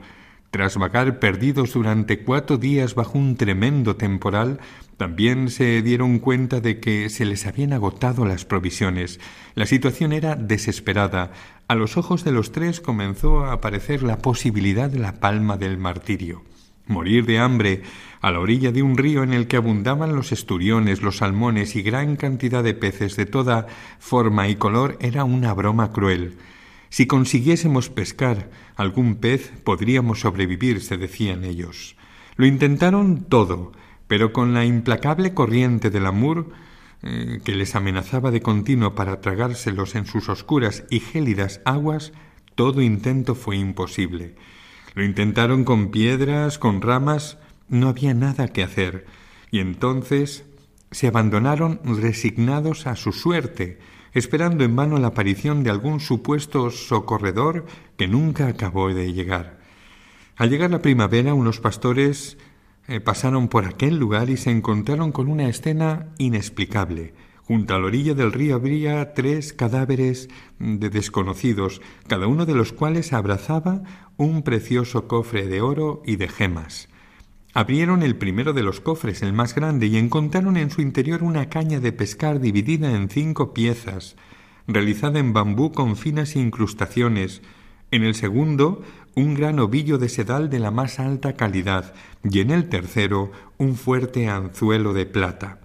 Tras 0.53 0.77
vagar 0.77 1.19
perdidos 1.19 1.73
durante 1.73 2.23
cuatro 2.23 2.57
días 2.57 2.95
bajo 2.95 3.19
un 3.19 3.35
tremendo 3.35 3.97
temporal, 3.97 4.61
también 4.97 5.51
se 5.51 5.83
dieron 5.83 6.21
cuenta 6.21 6.61
de 6.61 6.79
que 6.79 7.11
se 7.11 7.25
les 7.25 7.49
habían 7.49 7.73
agotado 7.73 8.25
las 8.25 8.45
provisiones. 8.45 9.19
La 9.57 9.67
situación 9.67 10.13
era 10.13 10.37
desesperada. 10.37 11.33
A 11.67 11.75
los 11.75 11.97
ojos 11.97 12.23
de 12.23 12.31
los 12.31 12.53
tres 12.53 12.81
comenzó 12.81 13.45
a 13.45 13.55
aparecer 13.55 14.05
la 14.05 14.19
posibilidad 14.19 14.89
de 14.89 15.01
la 15.01 15.15
palma 15.15 15.57
del 15.57 15.79
martirio. 15.79 16.45
Morir 16.87 17.27
de 17.27 17.39
hambre 17.39 17.83
a 18.21 18.31
la 18.31 18.41
orilla 18.41 18.73
de 18.73 18.83
un 18.83 18.97
río 18.97 19.23
en 19.23 19.33
el 19.33 19.47
que 19.47 19.57
abundaban 19.57 20.15
los 20.15 20.33
esturiones, 20.33 21.03
los 21.03 21.19
salmones 21.19 21.77
y 21.77 21.83
gran 21.83 22.17
cantidad 22.17 22.63
de 22.63 22.75
peces 22.75 23.17
de 23.17 23.27
toda 23.27 23.67
forma 23.99 24.49
y 24.49 24.57
color 24.57 24.97
era 25.01 25.25
una 25.25 25.53
broma 25.53 25.93
cruel. 25.93 26.37
Si 26.89 27.07
consiguiésemos 27.07 27.91
pescar 27.91 28.51
algún 28.77 29.17
pez, 29.17 29.53
podríamos 29.65 30.21
sobrevivir, 30.21 30.81
se 30.81 30.97
decían 30.97 31.45
ellos. 31.45 31.97
Lo 32.37 32.47
intentaron 32.47 33.25
todo, 33.25 33.73
pero 34.07 34.33
con 34.33 34.55
la 34.55 34.65
implacable 34.65 35.35
corriente 35.35 35.91
del 35.91 36.07
Amur, 36.07 36.53
eh, 37.03 37.41
que 37.45 37.55
les 37.55 37.75
amenazaba 37.75 38.31
de 38.31 38.41
continuo 38.41 38.95
para 38.95 39.21
tragárselos 39.21 39.95
en 39.95 40.07
sus 40.07 40.29
oscuras 40.29 40.85
y 40.91 41.01
gélidas 41.01 41.61
aguas, 41.65 42.13
todo 42.55 42.81
intento 42.81 43.35
fue 43.35 43.57
imposible. 43.57 44.37
Lo 44.97 45.05
intentaron 45.05 45.65
con 45.65 45.91
piedras, 45.91 46.59
con 46.59 46.81
ramas, 46.81 47.37
no 47.69 47.89
había 47.89 48.15
nada 48.15 48.49
que 48.49 48.63
hacer, 48.63 49.05
y 49.51 49.59
entonces 49.59 50.47
se 50.91 51.07
abandonaron 51.07 51.81
resignados 51.85 52.87
a 52.87 52.97
su 52.97 53.13
suerte, 53.13 53.79
esperando 54.15 54.65
en 54.65 54.75
vano 54.75 54.99
la 54.99 55.09
aparición 55.09 55.63
de 55.63 55.69
algún 55.69 56.01
supuesto 56.01 56.71
socorredor 56.71 57.67
que 57.99 58.09
nunca 58.09 58.47
acabó 58.47 58.89
de 58.95 59.13
llegar. 59.13 59.59
Al 60.35 60.49
llegar 60.49 60.71
la 60.71 60.81
primavera, 60.81 61.35
unos 61.35 61.61
pastores 61.61 62.39
eh, 62.89 62.99
pasaron 63.01 63.49
por 63.49 63.67
aquel 63.67 63.99
lugar 63.99 64.31
y 64.31 64.39
se 64.39 64.51
encontraron 64.51 65.13
con 65.13 65.29
una 65.29 65.47
escena 65.47 66.07
inexplicable. 66.17 67.13
Junto 67.47 67.77
a 67.77 67.79
la 67.79 67.87
orilla 67.87 68.15
del 68.15 68.33
río 68.33 68.57
habría 68.57 69.15
tres 69.15 69.53
cadáveres 69.53 70.29
de 70.59 70.91
desconocidos, 70.91 71.81
cada 72.09 72.27
uno 72.27 72.45
de 72.45 72.57
los 72.57 72.73
cuales 72.73 73.13
abrazaba 73.13 73.83
un 74.17 74.43
precioso 74.43 75.07
cofre 75.07 75.47
de 75.47 75.61
oro 75.61 76.03
y 76.05 76.17
de 76.17 76.27
gemas. 76.27 76.89
Abrieron 77.55 78.03
el 78.03 78.17
primero 78.17 78.53
de 78.53 78.65
los 78.65 78.81
cofres, 78.81 79.23
el 79.23 79.33
más 79.33 79.55
grande, 79.55 79.87
y 79.87 79.97
encontraron 79.97 80.57
en 80.57 80.71
su 80.71 80.83
interior 80.83 81.23
una 81.23 81.49
caña 81.49 81.79
de 81.79 81.93
pescar 81.93 82.41
dividida 82.41 82.91
en 82.91 83.09
cinco 83.09 83.55
piezas, 83.55 84.17
realizada 84.67 85.21
en 85.21 85.33
bambú 85.33 85.71
con 85.71 85.97
finas 85.97 86.35
incrustaciones. 86.35 87.43
En 87.93 88.03
el 88.03 88.17
segundo, 88.17 88.83
un 89.15 89.35
gran 89.35 89.61
ovillo 89.61 89.99
de 89.99 90.09
sedal 90.09 90.51
de 90.51 90.59
la 90.59 90.73
más 90.73 90.99
alta 90.99 91.35
calidad, 91.35 91.95
y 92.29 92.41
en 92.41 92.51
el 92.51 92.69
tercero, 92.69 93.31
un 93.57 93.77
fuerte 93.77 94.29
anzuelo 94.29 94.93
de 94.93 95.07
plata. 95.07 95.61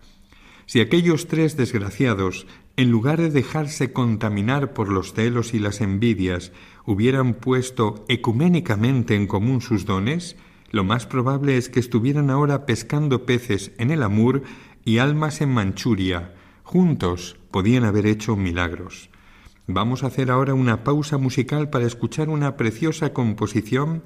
Si 0.71 0.79
aquellos 0.79 1.27
tres 1.27 1.57
desgraciados, 1.57 2.47
en 2.77 2.91
lugar 2.91 3.19
de 3.19 3.29
dejarse 3.29 3.91
contaminar 3.91 4.71
por 4.71 4.87
los 4.87 5.11
celos 5.11 5.53
y 5.53 5.59
las 5.59 5.81
envidias, 5.81 6.53
hubieran 6.85 7.33
puesto 7.33 8.05
ecuménicamente 8.07 9.15
en 9.15 9.27
común 9.27 9.59
sus 9.59 9.83
dones, 9.85 10.37
lo 10.69 10.85
más 10.85 11.05
probable 11.07 11.57
es 11.57 11.67
que 11.67 11.81
estuvieran 11.81 12.29
ahora 12.29 12.65
pescando 12.65 13.25
peces 13.25 13.73
en 13.79 13.91
el 13.91 14.01
Amur 14.01 14.43
y 14.85 14.99
almas 14.99 15.41
en 15.41 15.49
Manchuria. 15.49 16.35
Juntos 16.63 17.35
podían 17.51 17.83
haber 17.83 18.05
hecho 18.05 18.37
milagros. 18.37 19.09
Vamos 19.67 20.05
a 20.05 20.07
hacer 20.07 20.31
ahora 20.31 20.53
una 20.53 20.85
pausa 20.85 21.17
musical 21.17 21.69
para 21.69 21.85
escuchar 21.85 22.29
una 22.29 22.55
preciosa 22.55 23.11
composición 23.11 24.03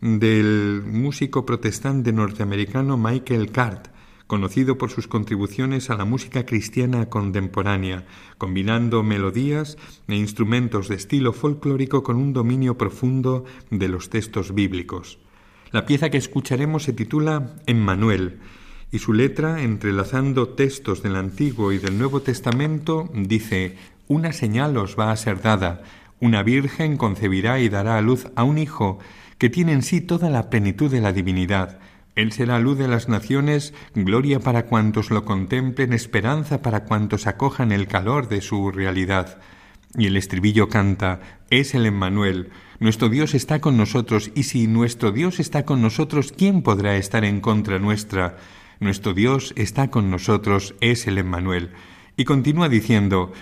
del 0.00 0.82
músico 0.84 1.46
protestante 1.46 2.12
norteamericano 2.12 2.96
Michael 2.96 3.52
Cart, 3.52 3.96
conocido 4.28 4.78
por 4.78 4.90
sus 4.90 5.08
contribuciones 5.08 5.90
a 5.90 5.96
la 5.96 6.04
música 6.04 6.46
cristiana 6.46 7.08
contemporánea, 7.08 8.06
combinando 8.36 9.02
melodías 9.02 9.78
e 10.06 10.14
instrumentos 10.14 10.86
de 10.88 10.94
estilo 10.94 11.32
folclórico 11.32 12.04
con 12.04 12.16
un 12.16 12.32
dominio 12.32 12.78
profundo 12.78 13.44
de 13.70 13.88
los 13.88 14.10
textos 14.10 14.54
bíblicos. 14.54 15.18
La 15.72 15.86
pieza 15.86 16.10
que 16.10 16.18
escucharemos 16.18 16.84
se 16.84 16.92
titula 16.92 17.56
Emmanuel 17.66 18.38
y 18.92 18.98
su 19.00 19.14
letra, 19.14 19.62
entrelazando 19.62 20.50
textos 20.50 21.02
del 21.02 21.16
Antiguo 21.16 21.72
y 21.72 21.78
del 21.78 21.98
Nuevo 21.98 22.20
Testamento, 22.20 23.10
dice 23.14 23.76
Una 24.08 24.32
señal 24.32 24.76
os 24.76 24.98
va 24.98 25.10
a 25.10 25.16
ser 25.16 25.40
dada, 25.40 25.82
una 26.20 26.42
virgen 26.42 26.98
concebirá 26.98 27.60
y 27.60 27.70
dará 27.70 27.96
a 27.96 28.02
luz 28.02 28.28
a 28.34 28.44
un 28.44 28.58
hijo 28.58 28.98
que 29.38 29.48
tiene 29.48 29.72
en 29.72 29.82
sí 29.82 30.00
toda 30.00 30.28
la 30.30 30.50
plenitud 30.50 30.90
de 30.90 31.00
la 31.00 31.12
divinidad. 31.12 31.80
Él 32.18 32.32
será 32.32 32.58
luz 32.58 32.76
de 32.76 32.88
las 32.88 33.08
naciones, 33.08 33.72
gloria 33.94 34.40
para 34.40 34.66
cuantos 34.66 35.12
lo 35.12 35.24
contemplen, 35.24 35.92
esperanza 35.92 36.62
para 36.62 36.82
cuantos 36.82 37.28
acojan 37.28 37.70
el 37.70 37.86
calor 37.86 38.26
de 38.28 38.40
su 38.40 38.72
realidad. 38.72 39.40
Y 39.96 40.06
el 40.06 40.16
estribillo 40.16 40.68
canta, 40.68 41.20
es 41.48 41.76
el 41.76 41.86
Emmanuel, 41.86 42.50
nuestro 42.80 43.08
Dios 43.08 43.36
está 43.36 43.60
con 43.60 43.76
nosotros, 43.76 44.32
y 44.34 44.42
si 44.42 44.66
nuestro 44.66 45.12
Dios 45.12 45.38
está 45.38 45.64
con 45.64 45.80
nosotros, 45.80 46.34
¿quién 46.36 46.62
podrá 46.62 46.96
estar 46.96 47.24
en 47.24 47.40
contra 47.40 47.78
nuestra? 47.78 48.38
Nuestro 48.80 49.14
Dios 49.14 49.52
está 49.54 49.88
con 49.88 50.10
nosotros, 50.10 50.74
es 50.80 51.06
el 51.06 51.18
Emmanuel. 51.18 51.70
Y 52.16 52.24
continúa 52.24 52.68
diciendo, 52.68 53.32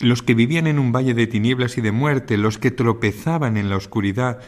los 0.00 0.24
que 0.24 0.34
vivían 0.34 0.66
en 0.66 0.80
un 0.80 0.90
valle 0.90 1.14
de 1.14 1.28
tinieblas 1.28 1.78
y 1.78 1.82
de 1.82 1.92
muerte, 1.92 2.36
los 2.36 2.58
que 2.58 2.72
tropezaban 2.72 3.56
en 3.56 3.70
la 3.70 3.76
oscuridad, 3.76 4.40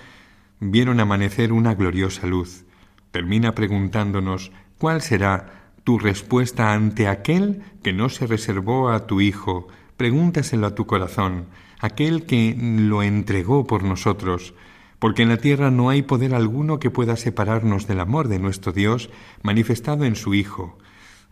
vieron 0.58 0.98
amanecer 0.98 1.52
una 1.52 1.76
gloriosa 1.76 2.26
luz. 2.26 2.64
Termina 3.10 3.54
preguntándonos, 3.54 4.52
¿cuál 4.78 5.02
será 5.02 5.72
tu 5.84 5.98
respuesta 5.98 6.72
ante 6.72 7.08
aquel 7.08 7.62
que 7.82 7.92
no 7.92 8.08
se 8.08 8.26
reservó 8.26 8.90
a 8.90 9.06
tu 9.06 9.20
Hijo, 9.20 9.68
Pregúntaselo 10.00 10.66
a 10.66 10.74
tu 10.74 10.86
corazón, 10.86 11.44
aquel 11.78 12.24
que 12.24 12.56
lo 12.58 13.02
entregó 13.02 13.66
por 13.66 13.82
nosotros, 13.82 14.54
porque 14.98 15.20
en 15.20 15.28
la 15.28 15.36
tierra 15.36 15.70
no 15.70 15.90
hay 15.90 16.00
poder 16.00 16.34
alguno 16.34 16.78
que 16.78 16.90
pueda 16.90 17.16
separarnos 17.16 17.86
del 17.86 18.00
amor 18.00 18.28
de 18.28 18.38
nuestro 18.38 18.72
Dios 18.72 19.10
manifestado 19.42 20.06
en 20.06 20.16
su 20.16 20.32
Hijo. 20.32 20.78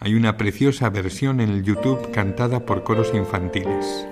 Hay 0.00 0.14
una 0.14 0.36
preciosa 0.36 0.90
versión 0.90 1.40
en 1.40 1.48
el 1.48 1.64
YouTube 1.64 2.10
cantada 2.12 2.66
por 2.66 2.84
coros 2.84 3.10
infantiles. 3.14 4.06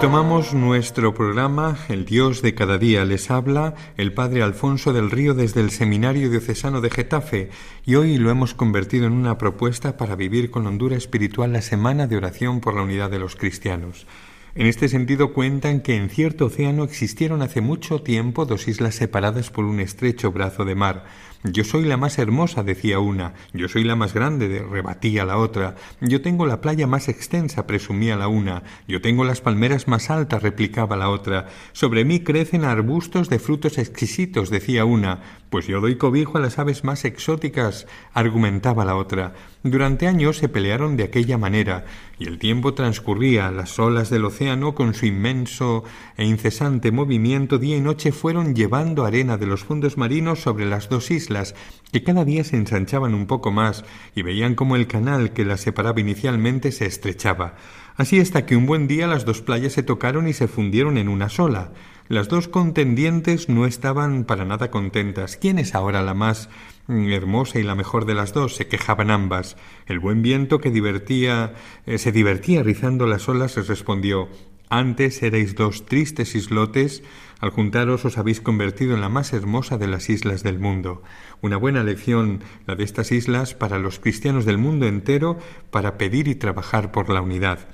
Retomamos 0.00 0.54
nuestro 0.54 1.12
programa 1.12 1.76
El 1.90 2.06
Dios 2.06 2.40
de 2.40 2.54
cada 2.54 2.78
día. 2.78 3.04
Les 3.04 3.30
habla 3.30 3.74
el 3.98 4.14
Padre 4.14 4.42
Alfonso 4.42 4.94
del 4.94 5.10
Río 5.10 5.34
desde 5.34 5.60
el 5.60 5.70
Seminario 5.70 6.30
Diocesano 6.30 6.80
de 6.80 6.88
Getafe 6.88 7.50
y 7.84 7.96
hoy 7.96 8.16
lo 8.16 8.30
hemos 8.30 8.54
convertido 8.54 9.04
en 9.04 9.12
una 9.12 9.36
propuesta 9.36 9.98
para 9.98 10.16
vivir 10.16 10.50
con 10.50 10.66
hondura 10.66 10.96
espiritual 10.96 11.52
la 11.52 11.60
Semana 11.60 12.06
de 12.06 12.16
Oración 12.16 12.60
por 12.60 12.74
la 12.74 12.82
Unidad 12.82 13.10
de 13.10 13.18
los 13.18 13.36
Cristianos. 13.36 14.06
En 14.54 14.66
este 14.66 14.88
sentido 14.88 15.34
cuentan 15.34 15.80
que 15.80 15.96
en 15.96 16.08
cierto 16.08 16.46
océano 16.46 16.84
existieron 16.84 17.42
hace 17.42 17.60
mucho 17.60 18.00
tiempo 18.00 18.46
dos 18.46 18.68
islas 18.68 18.94
separadas 18.94 19.50
por 19.50 19.66
un 19.66 19.80
estrecho 19.80 20.32
brazo 20.32 20.64
de 20.64 20.76
mar, 20.76 21.04
yo 21.42 21.64
soy 21.64 21.86
la 21.86 21.96
más 21.96 22.18
hermosa, 22.18 22.62
decía 22.62 22.98
una. 22.98 23.32
Yo 23.54 23.68
soy 23.68 23.82
la 23.82 23.96
más 23.96 24.12
grande, 24.12 24.62
rebatía 24.70 25.24
la 25.24 25.38
otra. 25.38 25.76
Yo 26.02 26.20
tengo 26.20 26.44
la 26.44 26.60
playa 26.60 26.86
más 26.86 27.08
extensa, 27.08 27.66
presumía 27.66 28.16
la 28.16 28.28
una. 28.28 28.62
Yo 28.86 29.00
tengo 29.00 29.24
las 29.24 29.40
palmeras 29.40 29.88
más 29.88 30.10
altas, 30.10 30.42
replicaba 30.42 30.98
la 30.98 31.08
otra. 31.08 31.48
Sobre 31.72 32.04
mí 32.04 32.20
crecen 32.20 32.64
arbustos 32.64 33.30
de 33.30 33.38
frutos 33.38 33.78
exquisitos, 33.78 34.50
decía 34.50 34.84
una. 34.84 35.22
Pues 35.48 35.66
yo 35.66 35.80
doy 35.80 35.96
cobijo 35.96 36.36
a 36.36 36.40
las 36.40 36.58
aves 36.58 36.84
más 36.84 37.06
exóticas, 37.06 37.86
argumentaba 38.12 38.84
la 38.84 38.96
otra. 38.96 39.32
Durante 39.62 40.06
años 40.06 40.38
se 40.38 40.48
pelearon 40.48 40.96
de 40.96 41.04
aquella 41.04 41.36
manera, 41.36 41.84
y 42.18 42.26
el 42.26 42.38
tiempo 42.38 42.72
transcurría, 42.72 43.50
las 43.50 43.78
olas 43.78 44.08
del 44.08 44.24
océano, 44.24 44.74
con 44.74 44.94
su 44.94 45.04
inmenso 45.04 45.84
e 46.16 46.24
incesante 46.24 46.90
movimiento 46.92 47.58
día 47.58 47.76
y 47.76 47.82
noche, 47.82 48.10
fueron 48.10 48.54
llevando 48.54 49.04
arena 49.04 49.36
de 49.36 49.44
los 49.44 49.64
fondos 49.64 49.98
marinos 49.98 50.40
sobre 50.40 50.64
las 50.64 50.88
dos 50.88 51.10
islas 51.10 51.54
que 51.92 52.02
cada 52.02 52.24
día 52.24 52.42
se 52.42 52.56
ensanchaban 52.56 53.14
un 53.14 53.26
poco 53.26 53.50
más 53.50 53.84
y 54.14 54.22
veían 54.22 54.54
como 54.54 54.76
el 54.76 54.86
canal 54.86 55.34
que 55.34 55.44
las 55.44 55.60
separaba 55.60 56.00
inicialmente 56.00 56.72
se 56.72 56.86
estrechaba. 56.86 57.56
Así 57.96 58.18
hasta 58.18 58.46
que 58.46 58.56
un 58.56 58.64
buen 58.64 58.88
día 58.88 59.06
las 59.06 59.26
dos 59.26 59.42
playas 59.42 59.74
se 59.74 59.82
tocaron 59.82 60.26
y 60.26 60.32
se 60.32 60.48
fundieron 60.48 60.96
en 60.96 61.10
una 61.10 61.28
sola. 61.28 61.72
Las 62.08 62.28
dos 62.28 62.48
contendientes 62.48 63.48
no 63.48 63.66
estaban 63.66 64.24
para 64.24 64.44
nada 64.44 64.70
contentas. 64.70 65.36
¿Quién 65.36 65.58
es 65.58 65.74
ahora 65.74 66.02
la 66.02 66.14
más 66.14 66.48
hermosa 66.90 67.58
y 67.58 67.62
la 67.62 67.74
mejor 67.74 68.04
de 68.04 68.14
las 68.14 68.32
dos? 68.32 68.56
se 68.56 68.66
quejaban 68.66 69.10
ambas. 69.10 69.56
El 69.86 70.00
buen 70.00 70.22
viento 70.22 70.60
que 70.60 70.70
divertía 70.70 71.54
eh, 71.86 71.98
se 71.98 72.12
divertía 72.12 72.62
rizando 72.62 73.06
las 73.06 73.28
olas 73.28 73.56
les 73.56 73.68
respondió 73.68 74.28
antes 74.70 75.20
erais 75.24 75.56
dos 75.56 75.84
tristes 75.84 76.36
islotes, 76.36 77.02
al 77.40 77.50
juntaros 77.50 78.04
os 78.04 78.18
habéis 78.18 78.40
convertido 78.40 78.94
en 78.94 79.00
la 79.00 79.08
más 79.08 79.32
hermosa 79.32 79.78
de 79.78 79.88
las 79.88 80.08
islas 80.08 80.44
del 80.44 80.60
mundo. 80.60 81.02
Una 81.42 81.56
buena 81.56 81.82
lección 81.82 82.44
la 82.66 82.76
de 82.76 82.84
estas 82.84 83.10
islas 83.10 83.54
para 83.54 83.80
los 83.80 83.98
cristianos 83.98 84.44
del 84.44 84.58
mundo 84.58 84.86
entero 84.86 85.38
para 85.72 85.98
pedir 85.98 86.28
y 86.28 86.36
trabajar 86.36 86.92
por 86.92 87.10
la 87.10 87.20
unidad. 87.20 87.68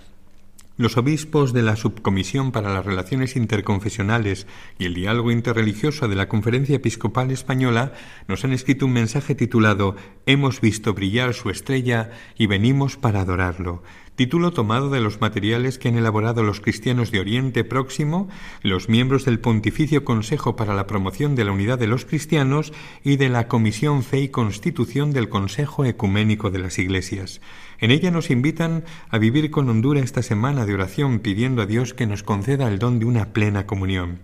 Los 0.79 0.99
obispos 0.99 1.55
de 1.55 1.63
la 1.63 1.75
Subcomisión 1.75 2.53
para 2.53 2.71
las 2.71 2.85
Relaciones 2.85 3.35
Interconfesionales 3.35 4.47
y 4.79 4.85
el 4.85 4.93
Diálogo 4.93 5.31
Interreligioso 5.31 6.07
de 6.07 6.17
la 6.17 6.29
Conferencia 6.29 6.77
Episcopal 6.77 7.31
Española 7.31 7.95
nos 8.29 8.45
han 8.45 8.53
escrito 8.53 8.85
un 8.85 8.93
mensaje 8.93 9.35
titulado 9.35 9.97
Hemos 10.27 10.61
visto 10.61 10.93
brillar 10.93 11.33
su 11.33 11.49
estrella 11.49 12.11
y 12.37 12.47
venimos 12.47 12.99
para 12.99 13.23
adorarlo 13.23 13.83
título 14.17 14.51
tomado 14.51 14.89
de 14.89 15.01
los 15.01 15.21
materiales 15.21 15.79
que 15.79 15.89
han 15.89 15.97
elaborado 15.97 16.43
los 16.43 16.61
cristianos 16.61 17.11
de 17.11 17.21
Oriente 17.21 17.65
Próximo, 17.65 18.29
los 18.63 18.89
miembros 18.89 19.27
del 19.27 19.39
Pontificio 19.39 20.05
Consejo 20.05 20.57
para 20.57 20.75
la 20.75 20.87
Promoción 20.87 21.37
de 21.37 21.45
la 21.45 21.53
Unidad 21.53 21.79
de 21.79 21.87
los 21.87 22.07
Cristianos 22.07 22.73
y 23.05 23.17
de 23.17 23.29
la 23.29 23.47
Comisión 23.47 24.03
Fe 24.03 24.21
y 24.21 24.29
Constitución 24.31 25.13
del 25.13 25.29
Consejo 25.29 25.85
Ecuménico 25.85 26.51
de 26.51 26.59
las 26.59 26.79
Iglesias. 26.79 27.43
En 27.79 27.91
ella 27.91 28.11
nos 28.11 28.31
invitan 28.31 28.85
a 29.11 29.19
vivir 29.19 29.51
con 29.51 29.69
hondura 29.69 30.01
esta 30.01 30.23
semana 30.23 30.67
de 30.67 30.75
oración 30.75 31.19
pidiendo 31.19 31.63
a 31.63 31.67
Dios 31.67 31.95
que 31.95 32.07
nos 32.07 32.23
conceda 32.23 32.69
el 32.69 32.79
don 32.79 32.99
de 32.99 33.05
una 33.05 33.33
plena 33.33 33.67
comunión. 33.67 34.21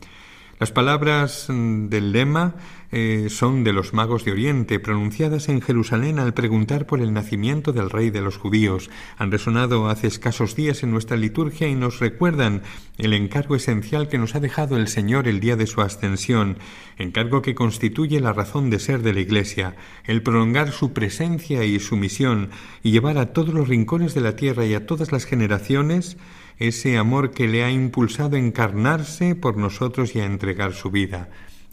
Las 0.62 0.70
palabras 0.70 1.46
mm, 1.48 1.88
del 1.88 2.12
lema 2.12 2.54
eh, 2.92 3.26
son 3.30 3.64
de 3.64 3.72
los 3.72 3.94
magos 3.94 4.24
de 4.24 4.30
Oriente, 4.30 4.78
pronunciadas 4.78 5.48
en 5.48 5.60
Jerusalén 5.60 6.20
al 6.20 6.34
preguntar 6.34 6.86
por 6.86 7.00
el 7.00 7.12
nacimiento 7.12 7.72
del 7.72 7.90
rey 7.90 8.10
de 8.10 8.20
los 8.20 8.36
judíos. 8.36 8.88
Han 9.18 9.32
resonado 9.32 9.88
hace 9.88 10.06
escasos 10.06 10.54
días 10.54 10.84
en 10.84 10.92
nuestra 10.92 11.16
liturgia 11.16 11.66
y 11.66 11.74
nos 11.74 11.98
recuerdan 11.98 12.62
el 12.96 13.12
encargo 13.12 13.56
esencial 13.56 14.06
que 14.08 14.18
nos 14.18 14.36
ha 14.36 14.40
dejado 14.40 14.76
el 14.76 14.86
Señor 14.86 15.26
el 15.26 15.40
día 15.40 15.56
de 15.56 15.66
su 15.66 15.80
ascensión, 15.80 16.58
encargo 16.96 17.42
que 17.42 17.56
constituye 17.56 18.20
la 18.20 18.32
razón 18.32 18.70
de 18.70 18.78
ser 18.78 19.02
de 19.02 19.14
la 19.14 19.20
Iglesia, 19.20 19.74
el 20.04 20.22
prolongar 20.22 20.70
su 20.70 20.92
presencia 20.92 21.64
y 21.64 21.80
su 21.80 21.96
misión 21.96 22.50
y 22.84 22.92
llevar 22.92 23.18
a 23.18 23.32
todos 23.32 23.52
los 23.52 23.66
rincones 23.66 24.14
de 24.14 24.20
la 24.20 24.36
tierra 24.36 24.64
y 24.64 24.74
a 24.74 24.86
todas 24.86 25.10
las 25.10 25.24
generaciones 25.24 26.18
ese 26.58 26.98
amor 26.98 27.30
que 27.30 27.48
le 27.48 27.64
ha 27.64 27.70
impulsado 27.70 28.36
a 28.36 28.38
encarnarse 28.38 29.34
por 29.34 29.56
nosotros 29.56 30.14
y 30.14 30.20
a 30.20 30.26
entregar 30.26 30.74
su 30.74 30.90
vida, 30.90 31.30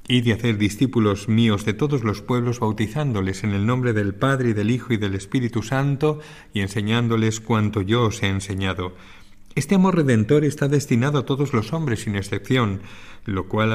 y 0.08 0.22
de 0.22 0.34
hacer 0.34 0.58
discípulos 0.58 1.30
míos 1.30 1.66
de 1.66 1.74
todos 1.74 2.04
los 2.04 2.22
pueblos, 2.22 2.60
bautizándoles 2.60 3.44
en 3.44 3.52
el 3.52 3.66
nombre 3.66 3.94
del 3.94 4.16
Padre 4.16 4.50
y 4.50 4.54
del 4.54 4.72
Hijo 4.72 4.94
y 4.94 4.98
del 4.98 5.16
Espíritu 5.16 5.62
Santo, 5.62 6.20
y 6.54 6.62
enseñándoles 6.62 7.40
cuanto 7.40 7.82
yo 7.82 8.04
os 8.04 8.24
he 8.24 8.28
enseñado. 8.28 8.96
Este 9.56 9.76
amor 9.76 9.96
redentor 9.96 10.46
está 10.46 10.68
destinado 10.68 11.20
a 11.20 11.26
todos 11.26 11.54
los 11.54 11.74
hombres 11.74 12.02
sin 12.02 12.16
excepción, 12.16 12.82
lo 13.26 13.48
cual 13.48 13.74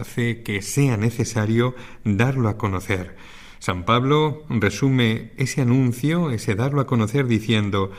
hace 0.00 0.42
que 0.42 0.60
sea 0.60 0.96
necesario 0.96 1.74
darlo 2.04 2.48
a 2.48 2.58
conocer. 2.58 3.16
San 3.58 3.84
Pablo 3.84 4.44
resume 4.48 5.32
ese 5.36 5.60
anuncio, 5.60 6.30
ese 6.30 6.54
darlo 6.54 6.80
a 6.80 6.86
conocer, 6.86 7.26
diciendo 7.26 7.92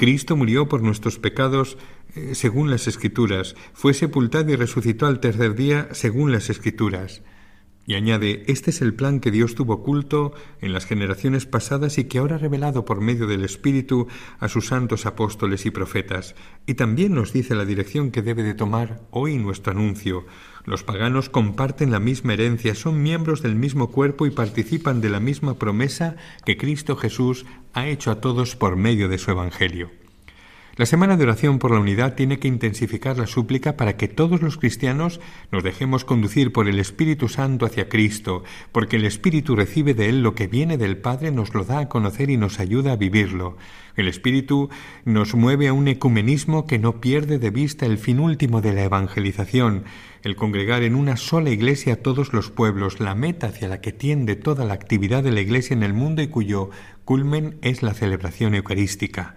Cristo 0.00 0.34
murió 0.34 0.66
por 0.66 0.80
nuestros 0.80 1.18
pecados 1.18 1.76
eh, 2.16 2.34
según 2.34 2.70
las 2.70 2.88
Escrituras, 2.88 3.54
fue 3.74 3.92
sepultado 3.92 4.50
y 4.50 4.56
resucitó 4.56 5.06
al 5.06 5.20
tercer 5.20 5.54
día 5.54 5.88
según 5.92 6.32
las 6.32 6.48
Escrituras. 6.48 7.20
Y 7.90 7.94
añade, 7.96 8.44
este 8.46 8.70
es 8.70 8.82
el 8.82 8.94
plan 8.94 9.18
que 9.18 9.32
Dios 9.32 9.56
tuvo 9.56 9.74
oculto 9.74 10.32
en 10.60 10.72
las 10.72 10.86
generaciones 10.86 11.44
pasadas 11.44 11.98
y 11.98 12.04
que 12.04 12.18
ahora 12.18 12.36
ha 12.36 12.38
revelado 12.38 12.84
por 12.84 13.00
medio 13.00 13.26
del 13.26 13.42
Espíritu 13.42 14.06
a 14.38 14.46
sus 14.46 14.68
santos 14.68 15.06
apóstoles 15.06 15.66
y 15.66 15.72
profetas. 15.72 16.36
Y 16.66 16.74
también 16.74 17.16
nos 17.16 17.32
dice 17.32 17.56
la 17.56 17.64
dirección 17.64 18.12
que 18.12 18.22
debe 18.22 18.44
de 18.44 18.54
tomar 18.54 19.00
hoy 19.10 19.38
nuestro 19.38 19.72
anuncio. 19.72 20.24
Los 20.64 20.84
paganos 20.84 21.30
comparten 21.30 21.90
la 21.90 21.98
misma 21.98 22.34
herencia, 22.34 22.76
son 22.76 23.02
miembros 23.02 23.42
del 23.42 23.56
mismo 23.56 23.90
cuerpo 23.90 24.24
y 24.24 24.30
participan 24.30 25.00
de 25.00 25.10
la 25.10 25.18
misma 25.18 25.58
promesa 25.58 26.14
que 26.44 26.56
Cristo 26.56 26.94
Jesús 26.94 27.44
ha 27.72 27.88
hecho 27.88 28.12
a 28.12 28.20
todos 28.20 28.54
por 28.54 28.76
medio 28.76 29.08
de 29.08 29.18
su 29.18 29.32
Evangelio. 29.32 29.99
La 30.80 30.86
Semana 30.86 31.18
de 31.18 31.24
Oración 31.24 31.58
por 31.58 31.72
la 31.72 31.78
Unidad 31.78 32.14
tiene 32.14 32.38
que 32.38 32.48
intensificar 32.48 33.18
la 33.18 33.26
súplica 33.26 33.76
para 33.76 33.98
que 33.98 34.08
todos 34.08 34.40
los 34.40 34.56
cristianos 34.56 35.20
nos 35.52 35.62
dejemos 35.62 36.06
conducir 36.06 36.52
por 36.52 36.70
el 36.70 36.78
Espíritu 36.78 37.28
Santo 37.28 37.66
hacia 37.66 37.90
Cristo, 37.90 38.44
porque 38.72 38.96
el 38.96 39.04
Espíritu 39.04 39.56
recibe 39.56 39.92
de 39.92 40.08
Él 40.08 40.22
lo 40.22 40.34
que 40.34 40.46
viene 40.46 40.78
del 40.78 40.96
Padre, 40.96 41.32
nos 41.32 41.52
lo 41.52 41.64
da 41.64 41.80
a 41.80 41.88
conocer 41.90 42.30
y 42.30 42.38
nos 42.38 42.60
ayuda 42.60 42.92
a 42.92 42.96
vivirlo. 42.96 43.58
El 43.94 44.08
Espíritu 44.08 44.70
nos 45.04 45.34
mueve 45.34 45.68
a 45.68 45.74
un 45.74 45.86
ecumenismo 45.86 46.66
que 46.66 46.78
no 46.78 46.98
pierde 47.02 47.38
de 47.38 47.50
vista 47.50 47.84
el 47.84 47.98
fin 47.98 48.18
último 48.18 48.62
de 48.62 48.72
la 48.72 48.84
evangelización, 48.84 49.84
el 50.22 50.34
congregar 50.34 50.82
en 50.82 50.94
una 50.94 51.18
sola 51.18 51.50
iglesia 51.50 51.92
a 51.92 51.96
todos 51.96 52.32
los 52.32 52.50
pueblos, 52.50 53.00
la 53.00 53.14
meta 53.14 53.48
hacia 53.48 53.68
la 53.68 53.82
que 53.82 53.92
tiende 53.92 54.34
toda 54.34 54.64
la 54.64 54.72
actividad 54.72 55.22
de 55.22 55.32
la 55.32 55.42
iglesia 55.42 55.74
en 55.74 55.82
el 55.82 55.92
mundo 55.92 56.22
y 56.22 56.28
cuyo 56.28 56.70
culmen 57.04 57.58
es 57.60 57.82
la 57.82 57.92
celebración 57.92 58.54
eucarística. 58.54 59.36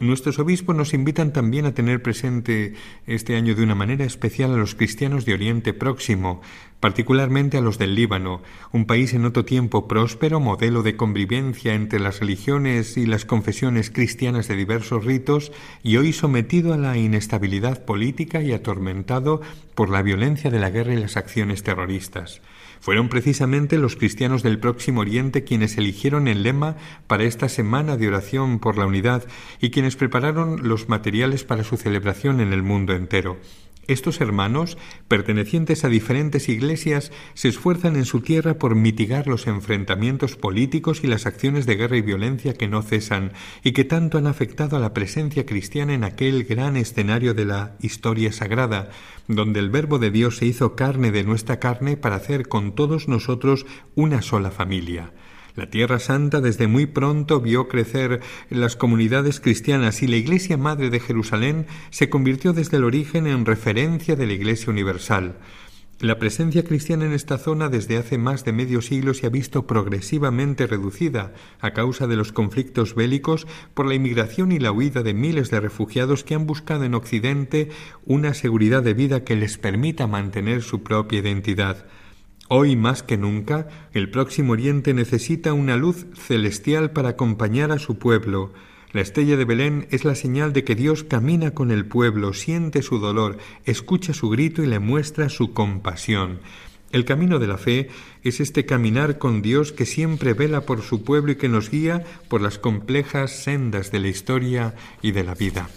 Nuestros 0.00 0.40
obispos 0.40 0.74
nos 0.74 0.92
invitan 0.92 1.32
también 1.32 1.66
a 1.66 1.74
tener 1.74 2.02
presente 2.02 2.74
este 3.06 3.36
año 3.36 3.54
de 3.54 3.62
una 3.62 3.76
manera 3.76 4.04
especial 4.04 4.52
a 4.52 4.56
los 4.56 4.74
cristianos 4.74 5.24
de 5.24 5.34
Oriente 5.34 5.72
Próximo, 5.72 6.42
particularmente 6.80 7.58
a 7.58 7.60
los 7.60 7.78
del 7.78 7.94
Líbano, 7.94 8.42
un 8.72 8.86
país 8.86 9.14
en 9.14 9.24
otro 9.24 9.44
tiempo 9.44 9.86
próspero, 9.86 10.40
modelo 10.40 10.82
de 10.82 10.96
convivencia 10.96 11.74
entre 11.74 12.00
las 12.00 12.18
religiones 12.18 12.96
y 12.96 13.06
las 13.06 13.24
confesiones 13.24 13.90
cristianas 13.90 14.48
de 14.48 14.56
diversos 14.56 15.04
ritos, 15.04 15.52
y 15.84 15.96
hoy 15.96 16.12
sometido 16.12 16.74
a 16.74 16.76
la 16.76 16.96
inestabilidad 16.98 17.84
política 17.84 18.42
y 18.42 18.52
atormentado 18.52 19.42
por 19.76 19.90
la 19.90 20.02
violencia 20.02 20.50
de 20.50 20.58
la 20.58 20.70
guerra 20.70 20.94
y 20.94 20.98
las 20.98 21.16
acciones 21.16 21.62
terroristas. 21.62 22.40
Fueron 22.84 23.08
precisamente 23.08 23.78
los 23.78 23.96
cristianos 23.96 24.42
del 24.42 24.58
Próximo 24.58 25.00
Oriente 25.00 25.42
quienes 25.42 25.78
eligieron 25.78 26.28
el 26.28 26.42
lema 26.42 26.76
para 27.06 27.24
esta 27.24 27.48
semana 27.48 27.96
de 27.96 28.08
oración 28.08 28.58
por 28.58 28.76
la 28.76 28.84
unidad 28.84 29.24
y 29.58 29.70
quienes 29.70 29.96
prepararon 29.96 30.68
los 30.68 30.90
materiales 30.90 31.44
para 31.44 31.64
su 31.64 31.78
celebración 31.78 32.42
en 32.42 32.52
el 32.52 32.62
mundo 32.62 32.92
entero. 32.92 33.38
Estos 33.86 34.20
hermanos, 34.20 34.78
pertenecientes 35.08 35.84
a 35.84 35.88
diferentes 35.88 36.48
iglesias, 36.48 37.12
se 37.34 37.48
esfuerzan 37.48 37.96
en 37.96 38.04
su 38.04 38.20
tierra 38.20 38.54
por 38.54 38.74
mitigar 38.74 39.26
los 39.26 39.46
enfrentamientos 39.46 40.36
políticos 40.36 41.00
y 41.02 41.06
las 41.06 41.26
acciones 41.26 41.66
de 41.66 41.76
guerra 41.76 41.96
y 41.96 42.02
violencia 42.02 42.54
que 42.54 42.68
no 42.68 42.82
cesan 42.82 43.32
y 43.62 43.72
que 43.72 43.84
tanto 43.84 44.18
han 44.18 44.26
afectado 44.26 44.76
a 44.76 44.80
la 44.80 44.94
presencia 44.94 45.44
cristiana 45.44 45.94
en 45.94 46.04
aquel 46.04 46.44
gran 46.44 46.76
escenario 46.76 47.34
de 47.34 47.44
la 47.44 47.76
historia 47.80 48.32
sagrada, 48.32 48.90
donde 49.28 49.60
el 49.60 49.70
Verbo 49.70 49.98
de 49.98 50.10
Dios 50.10 50.38
se 50.38 50.46
hizo 50.46 50.76
carne 50.76 51.10
de 51.10 51.24
nuestra 51.24 51.58
carne 51.58 51.96
para 51.96 52.16
hacer 52.16 52.48
con 52.48 52.74
todos 52.74 53.08
nosotros 53.08 53.66
una 53.94 54.22
sola 54.22 54.50
familia. 54.50 55.12
La 55.56 55.70
Tierra 55.70 56.00
Santa 56.00 56.40
desde 56.40 56.66
muy 56.66 56.86
pronto 56.86 57.40
vio 57.40 57.68
crecer 57.68 58.20
las 58.50 58.74
comunidades 58.74 59.38
cristianas 59.38 60.02
y 60.02 60.08
la 60.08 60.16
Iglesia 60.16 60.56
Madre 60.56 60.90
de 60.90 60.98
Jerusalén 60.98 61.66
se 61.90 62.10
convirtió 62.10 62.52
desde 62.52 62.78
el 62.78 62.84
origen 62.84 63.28
en 63.28 63.46
referencia 63.46 64.16
de 64.16 64.26
la 64.26 64.32
Iglesia 64.32 64.72
Universal. 64.72 65.36
La 66.00 66.18
presencia 66.18 66.64
cristiana 66.64 67.06
en 67.06 67.12
esta 67.12 67.38
zona 67.38 67.68
desde 67.68 67.98
hace 67.98 68.18
más 68.18 68.44
de 68.44 68.52
medio 68.52 68.82
siglo 68.82 69.14
se 69.14 69.26
ha 69.26 69.30
visto 69.30 69.64
progresivamente 69.64 70.66
reducida 70.66 71.32
a 71.60 71.70
causa 71.70 72.08
de 72.08 72.16
los 72.16 72.32
conflictos 72.32 72.96
bélicos 72.96 73.46
por 73.74 73.86
la 73.86 73.94
inmigración 73.94 74.50
y 74.50 74.58
la 74.58 74.72
huida 74.72 75.04
de 75.04 75.14
miles 75.14 75.50
de 75.50 75.60
refugiados 75.60 76.24
que 76.24 76.34
han 76.34 76.46
buscado 76.46 76.82
en 76.82 76.94
Occidente 76.94 77.68
una 78.04 78.34
seguridad 78.34 78.82
de 78.82 78.94
vida 78.94 79.22
que 79.22 79.36
les 79.36 79.56
permita 79.56 80.08
mantener 80.08 80.62
su 80.62 80.82
propia 80.82 81.20
identidad. 81.20 81.86
Hoy 82.48 82.76
más 82.76 83.02
que 83.02 83.16
nunca, 83.16 83.68
el 83.94 84.10
próximo 84.10 84.52
Oriente 84.52 84.92
necesita 84.92 85.54
una 85.54 85.78
luz 85.78 86.06
celestial 86.14 86.90
para 86.90 87.10
acompañar 87.10 87.72
a 87.72 87.78
su 87.78 87.98
pueblo. 87.98 88.52
La 88.92 89.00
estrella 89.00 89.38
de 89.38 89.46
Belén 89.46 89.86
es 89.90 90.04
la 90.04 90.14
señal 90.14 90.52
de 90.52 90.62
que 90.62 90.74
Dios 90.74 91.04
camina 91.04 91.52
con 91.52 91.70
el 91.70 91.86
pueblo, 91.86 92.34
siente 92.34 92.82
su 92.82 92.98
dolor, 92.98 93.38
escucha 93.64 94.12
su 94.12 94.28
grito 94.28 94.62
y 94.62 94.66
le 94.66 94.78
muestra 94.78 95.30
su 95.30 95.54
compasión. 95.54 96.40
El 96.92 97.06
camino 97.06 97.38
de 97.38 97.46
la 97.46 97.56
fe 97.56 97.88
es 98.22 98.40
este 98.40 98.66
caminar 98.66 99.18
con 99.18 99.40
Dios 99.40 99.72
que 99.72 99.86
siempre 99.86 100.34
vela 100.34 100.60
por 100.60 100.82
su 100.82 101.02
pueblo 101.02 101.32
y 101.32 101.36
que 101.36 101.48
nos 101.48 101.70
guía 101.70 102.04
por 102.28 102.42
las 102.42 102.58
complejas 102.58 103.32
sendas 103.32 103.90
de 103.90 104.00
la 104.00 104.08
historia 104.08 104.74
y 105.00 105.12
de 105.12 105.24
la 105.24 105.34
vida. 105.34 105.68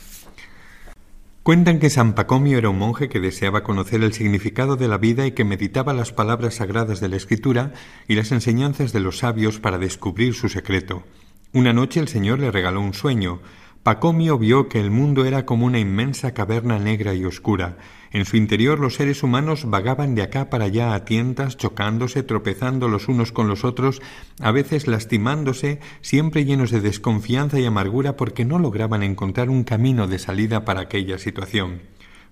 Cuentan 1.48 1.80
que 1.80 1.90
San 1.90 2.12
Pacomio 2.14 2.58
era 2.58 2.68
un 2.68 2.78
monje 2.78 3.08
que 3.08 3.22
deseaba 3.22 3.64
conocer 3.64 4.04
el 4.04 4.12
significado 4.12 4.76
de 4.76 4.90
la 4.90 4.98
vida 4.98 5.26
y 5.26 5.32
que 5.32 5.46
meditaba 5.46 5.94
las 5.94 6.12
palabras 6.12 6.56
sagradas 6.56 7.00
de 7.00 7.08
la 7.08 7.16
Escritura 7.16 7.72
y 8.06 8.16
las 8.16 8.34
enseñanzas 8.34 8.92
de 8.92 9.00
los 9.00 9.20
sabios 9.20 9.58
para 9.58 9.78
descubrir 9.78 10.34
su 10.34 10.50
secreto. 10.50 11.04
Una 11.54 11.72
noche 11.72 12.02
el 12.02 12.10
Señor 12.10 12.40
le 12.40 12.52
regaló 12.52 12.82
un 12.82 12.94
sueño. 12.94 13.40
Pacomio 13.82 14.38
vio 14.38 14.68
que 14.68 14.82
el 14.82 14.92
mundo 14.92 15.24
era 15.24 15.46
como 15.46 15.66
una 15.66 15.80
inmensa 15.80 16.34
caverna 16.34 16.80
negra 16.80 17.14
y 17.14 17.24
oscura. 17.24 17.78
En 18.18 18.26
su 18.26 18.36
interior 18.36 18.80
los 18.80 18.96
seres 18.96 19.22
humanos 19.22 19.70
vagaban 19.70 20.16
de 20.16 20.24
acá 20.24 20.50
para 20.50 20.66
allá 20.66 20.96
a 20.96 21.06
tientas, 21.06 21.56
chocándose, 21.56 22.24
tropezando 22.24 22.88
los 22.88 23.10
unos 23.10 23.32
con 23.32 23.48
los 23.48 23.64
otros, 23.64 24.02
a 24.42 24.50
veces 24.50 24.88
lastimándose, 24.88 25.80
siempre 26.02 26.44
llenos 26.44 26.72
de 26.72 26.82
desconfianza 26.82 27.60
y 27.60 27.66
amargura 27.68 28.18
porque 28.18 28.44
no 28.44 28.58
lograban 28.58 29.04
encontrar 29.04 29.52
un 29.52 29.64
camino 29.64 30.08
de 30.08 30.18
salida 30.18 30.66
para 30.66 30.82
aquella 30.82 31.20
situación. 31.20 31.84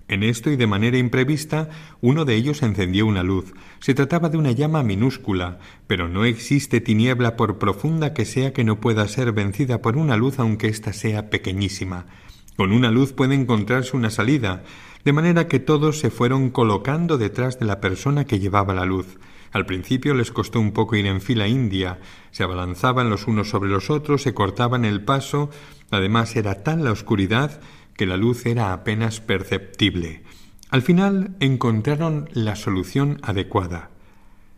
En 0.08 0.24
esto 0.24 0.50
y 0.50 0.56
de 0.56 0.66
manera 0.66 0.98
imprevista, 0.98 1.70
uno 2.02 2.26
de 2.26 2.34
ellos 2.34 2.64
encendió 2.64 3.06
una 3.06 3.22
luz. 3.22 3.54
Se 3.78 3.94
trataba 3.94 4.30
de 4.30 4.40
una 4.40 4.54
llama 4.54 4.82
minúscula, 4.82 5.60
pero 5.86 6.08
no 6.08 6.26
existe 6.26 6.82
tiniebla 6.82 7.36
por 7.36 7.60
profunda 7.60 8.16
que 8.16 8.26
sea 8.26 8.54
que 8.54 8.64
no 8.64 8.80
pueda 8.80 9.08
ser 9.08 9.34
vencida 9.34 9.84
por 9.84 9.98
una 9.98 10.18
luz 10.18 10.40
aunque 10.40 10.68
ésta 10.68 10.94
sea 10.94 11.30
pequeñísima. 11.30 12.08
Con 12.56 12.72
una 12.72 12.90
luz 12.90 13.12
puede 13.12 13.36
encontrarse 13.36 13.98
una 13.98 14.10
salida, 14.10 14.64
de 15.06 15.14
manera 15.14 15.48
que 15.48 15.60
todos 15.60 16.00
se 16.00 16.10
fueron 16.10 16.50
colocando 16.50 17.20
detrás 17.20 17.60
de 17.60 17.66
la 17.66 17.80
persona 17.80 18.26
que 18.26 18.40
llevaba 18.40 18.74
la 18.74 18.86
luz. 18.86 19.20
Al 19.52 19.68
principio 19.68 20.16
les 20.16 20.32
costó 20.32 20.60
un 20.60 20.74
poco 20.74 20.96
ir 20.96 21.06
en 21.06 21.22
fila 21.22 21.48
india, 21.48 22.00
se 22.32 22.44
abalanzaban 22.44 23.10
los 23.12 23.28
unos 23.28 23.50
sobre 23.50 23.70
los 23.70 23.92
otros, 23.92 24.24
se 24.24 24.34
cortaban 24.34 24.84
el 24.84 25.06
paso, 25.06 25.52
además 25.92 26.36
era 26.36 26.64
tal 26.64 26.84
la 26.84 26.92
oscuridad 26.92 27.62
que 27.96 28.08
la 28.08 28.18
luz 28.18 28.48
era 28.48 28.74
apenas 28.74 29.22
perceptible. 29.22 30.24
Al 30.72 30.82
final 30.82 31.36
encontraron 31.40 32.28
la 32.34 32.56
solución 32.56 33.20
adecuada. 33.22 33.92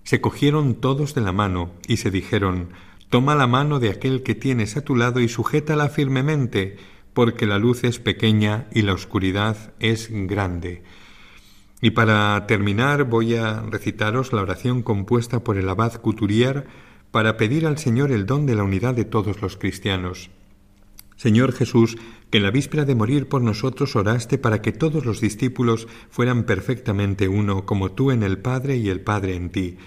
Se 0.04 0.22
cogieron 0.22 0.76
todos 0.76 1.14
de 1.14 1.22
la 1.22 1.34
mano 1.34 1.72
y 1.88 1.98
se 1.98 2.10
dijeron 2.10 2.70
Toma 3.10 3.36
la 3.36 3.48
mano 3.48 3.80
de 3.80 3.90
aquel 3.90 4.24
que 4.24 4.36
tienes 4.36 4.78
a 4.78 4.82
tu 4.82 4.96
lado 4.96 5.20
y 5.20 5.28
sujétala 5.28 5.90
firmemente, 5.90 6.78
porque 7.18 7.48
la 7.48 7.58
luz 7.58 7.84
es 7.84 7.98
pequeña 7.98 8.68
y 8.72 8.84
la 8.84 8.94
oscuridad 8.94 9.74
es 9.80 10.10
grande. 10.12 10.84
Y 11.82 11.90
para 11.90 12.46
terminar 12.46 13.06
voy 13.06 13.34
a 13.34 13.62
recitaros 13.62 14.34
la 14.34 14.44
oración 14.44 14.84
compuesta 14.84 15.44
por 15.44 15.58
el 15.58 15.68
abad 15.68 15.94
Couturier 15.94 16.68
para 17.10 17.36
pedir 17.36 17.66
al 17.66 17.80
Señor 17.80 18.12
el 18.12 18.28
don 18.28 18.46
de 18.46 18.54
la 18.54 18.62
unidad 18.62 18.94
de 18.94 19.06
todos 19.06 19.42
los 19.42 19.58
cristianos. 19.58 20.30
Señor 21.16 21.54
Jesús, 21.54 21.98
que 22.30 22.38
en 22.38 22.44
la 22.44 22.52
víspera 22.52 22.86
de 22.86 22.94
morir 22.94 23.28
por 23.28 23.42
nosotros 23.42 23.96
oraste 23.96 24.38
para 24.38 24.62
que 24.62 24.72
todos 24.72 25.04
los 25.04 25.20
discípulos 25.20 25.88
fueran 26.12 26.44
perfectamente 26.44 27.28
uno, 27.28 27.66
como 27.66 27.94
tú 27.94 28.12
en 28.12 28.22
el 28.22 28.38
Padre 28.38 28.78
y 28.78 28.90
el 28.90 29.02
Padre 29.02 29.34
en 29.34 29.50
ti. 29.50 29.78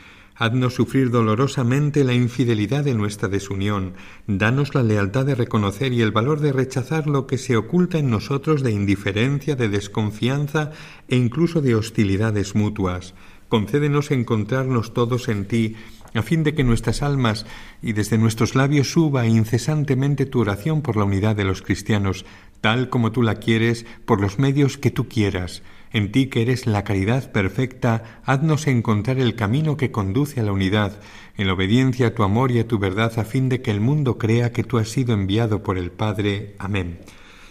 Haznos 0.41 0.73
sufrir 0.73 1.11
dolorosamente 1.11 2.03
la 2.03 2.15
infidelidad 2.15 2.83
de 2.83 2.95
nuestra 2.95 3.29
desunión, 3.29 3.93
danos 4.27 4.75
la 4.75 4.83
lealtad 4.83 5.27
de 5.27 5.35
reconocer 5.35 5.93
y 5.93 6.01
el 6.01 6.13
valor 6.13 6.41
de 6.41 6.51
rechazar 6.51 7.07
lo 7.07 7.27
que 7.27 7.37
se 7.37 7.59
oculta 7.59 7.99
en 7.99 8.09
nosotros 8.09 8.63
de 8.63 8.71
indiferencia, 8.71 9.55
de 9.55 9.69
desconfianza 9.69 10.71
e 11.09 11.17
incluso 11.17 11.61
de 11.61 11.75
hostilidades 11.75 12.55
mutuas. 12.55 13.13
Concédenos 13.51 14.11
encontrarnos 14.13 14.95
todos 14.95 15.29
en 15.29 15.45
ti, 15.45 15.77
a 16.15 16.23
fin 16.23 16.43
de 16.43 16.55
que 16.55 16.65
nuestras 16.65 17.03
almas 17.03 17.45
y 17.83 17.93
desde 17.93 18.17
nuestros 18.17 18.55
labios 18.55 18.91
suba 18.91 19.27
incesantemente 19.27 20.25
tu 20.25 20.41
oración 20.41 20.81
por 20.81 20.97
la 20.97 21.05
unidad 21.05 21.37
de 21.37 21.45
los 21.45 21.61
cristianos, 21.61 22.25
tal 22.63 22.89
como 22.89 23.13
tú 23.13 23.23
la 23.23 23.35
quieres, 23.35 23.85
por 24.07 24.23
los 24.23 24.39
medios 24.39 24.79
que 24.79 24.91
tú 24.91 25.07
quieras. 25.07 25.63
En 25.93 26.13
ti 26.13 26.27
que 26.27 26.43
eres 26.43 26.67
la 26.67 26.85
caridad 26.85 27.33
perfecta, 27.33 28.21
haznos 28.25 28.69
encontrar 28.69 29.19
el 29.19 29.35
camino 29.35 29.77
que 29.77 29.91
conduce 29.91 30.41
a 30.41 30.45
la 30.45 30.53
unidad, 30.53 31.01
en 31.37 31.49
la 31.49 31.55
obediencia 31.55 32.09
a 32.09 32.15
tu 32.15 32.23
amor 32.23 32.53
y 32.53 32.61
a 32.61 32.69
tu 32.69 32.79
verdad, 32.79 33.19
a 33.19 33.25
fin 33.25 33.49
de 33.49 33.61
que 33.61 33.73
el 33.73 33.81
mundo 33.81 34.17
crea 34.17 34.53
que 34.53 34.63
tú 34.63 34.79
has 34.79 34.89
sido 34.89 35.15
enviado 35.15 35.65
por 35.65 35.79
el 35.79 35.91
Padre. 35.91 36.55
Amén. 36.59 37.01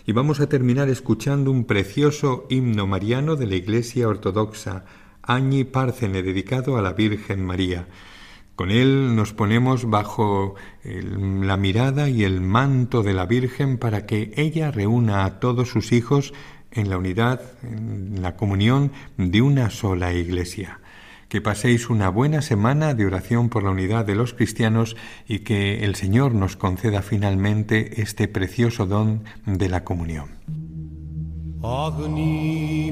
Y 0.06 0.14
vamos 0.14 0.40
a 0.40 0.48
terminar 0.48 0.90
escuchando 0.90 1.52
un 1.52 1.66
precioso 1.66 2.48
himno 2.50 2.88
mariano 2.88 3.36
de 3.36 3.46
la 3.46 3.56
Iglesia 3.56 4.08
Ortodoxa, 4.08 4.86
Añi 5.22 5.66
Párcene, 5.66 6.24
dedicado 6.24 6.78
a 6.78 6.82
la 6.82 6.94
Virgen 6.94 7.46
María. 7.46 7.88
Con 8.56 8.72
él 8.72 9.16
nos 9.16 9.34
ponemos 9.34 9.90
bajo 9.90 10.56
la 10.84 11.56
mirada 11.58 12.10
y 12.10 12.24
el 12.24 12.42
manto 12.42 13.04
de 13.04 13.14
la 13.14 13.26
Virgen 13.26 13.78
para 13.78 14.06
que 14.06 14.34
ella 14.36 14.72
reúna 14.72 15.26
a 15.26 15.40
todos 15.40 15.70
sus 15.70 15.92
hijos 15.92 16.34
en 16.72 16.90
la 16.90 16.98
unidad, 16.98 17.42
en 17.64 18.22
la 18.22 18.36
comunión 18.36 18.92
de 19.18 19.42
una 19.42 19.70
sola 19.70 20.14
Iglesia. 20.14 20.80
Que 21.28 21.42
paséis 21.42 21.90
una 21.90 22.10
buena 22.10 22.42
semana 22.42 22.94
de 22.96 23.06
oración 23.06 23.50
por 23.50 23.64
la 23.64 23.70
unidad 23.70 24.06
de 24.06 24.16
los 24.16 24.34
cristianos 24.34 24.96
y 25.28 25.40
que 25.40 25.86
el 25.86 25.96
Señor 25.96 26.34
nos 26.34 26.56
conceda 26.56 27.02
finalmente 27.02 28.02
este 28.02 28.28
precioso 28.28 28.88
don 28.88 29.24
de 29.46 29.70
la 29.70 29.84
comunión. 29.84 30.30
Agni 31.62 32.92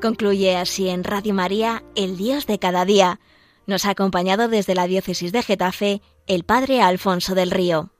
Concluye 0.00 0.56
así 0.56 0.88
en 0.88 1.04
Radio 1.04 1.34
María, 1.34 1.82
el 1.94 2.16
Dios 2.16 2.46
de 2.46 2.58
cada 2.58 2.86
día. 2.86 3.20
Nos 3.66 3.84
ha 3.84 3.90
acompañado 3.90 4.48
desde 4.48 4.74
la 4.74 4.86
diócesis 4.86 5.30
de 5.30 5.42
Getafe 5.42 6.00
el 6.26 6.44
Padre 6.44 6.80
Alfonso 6.80 7.34
del 7.34 7.50
Río. 7.50 7.90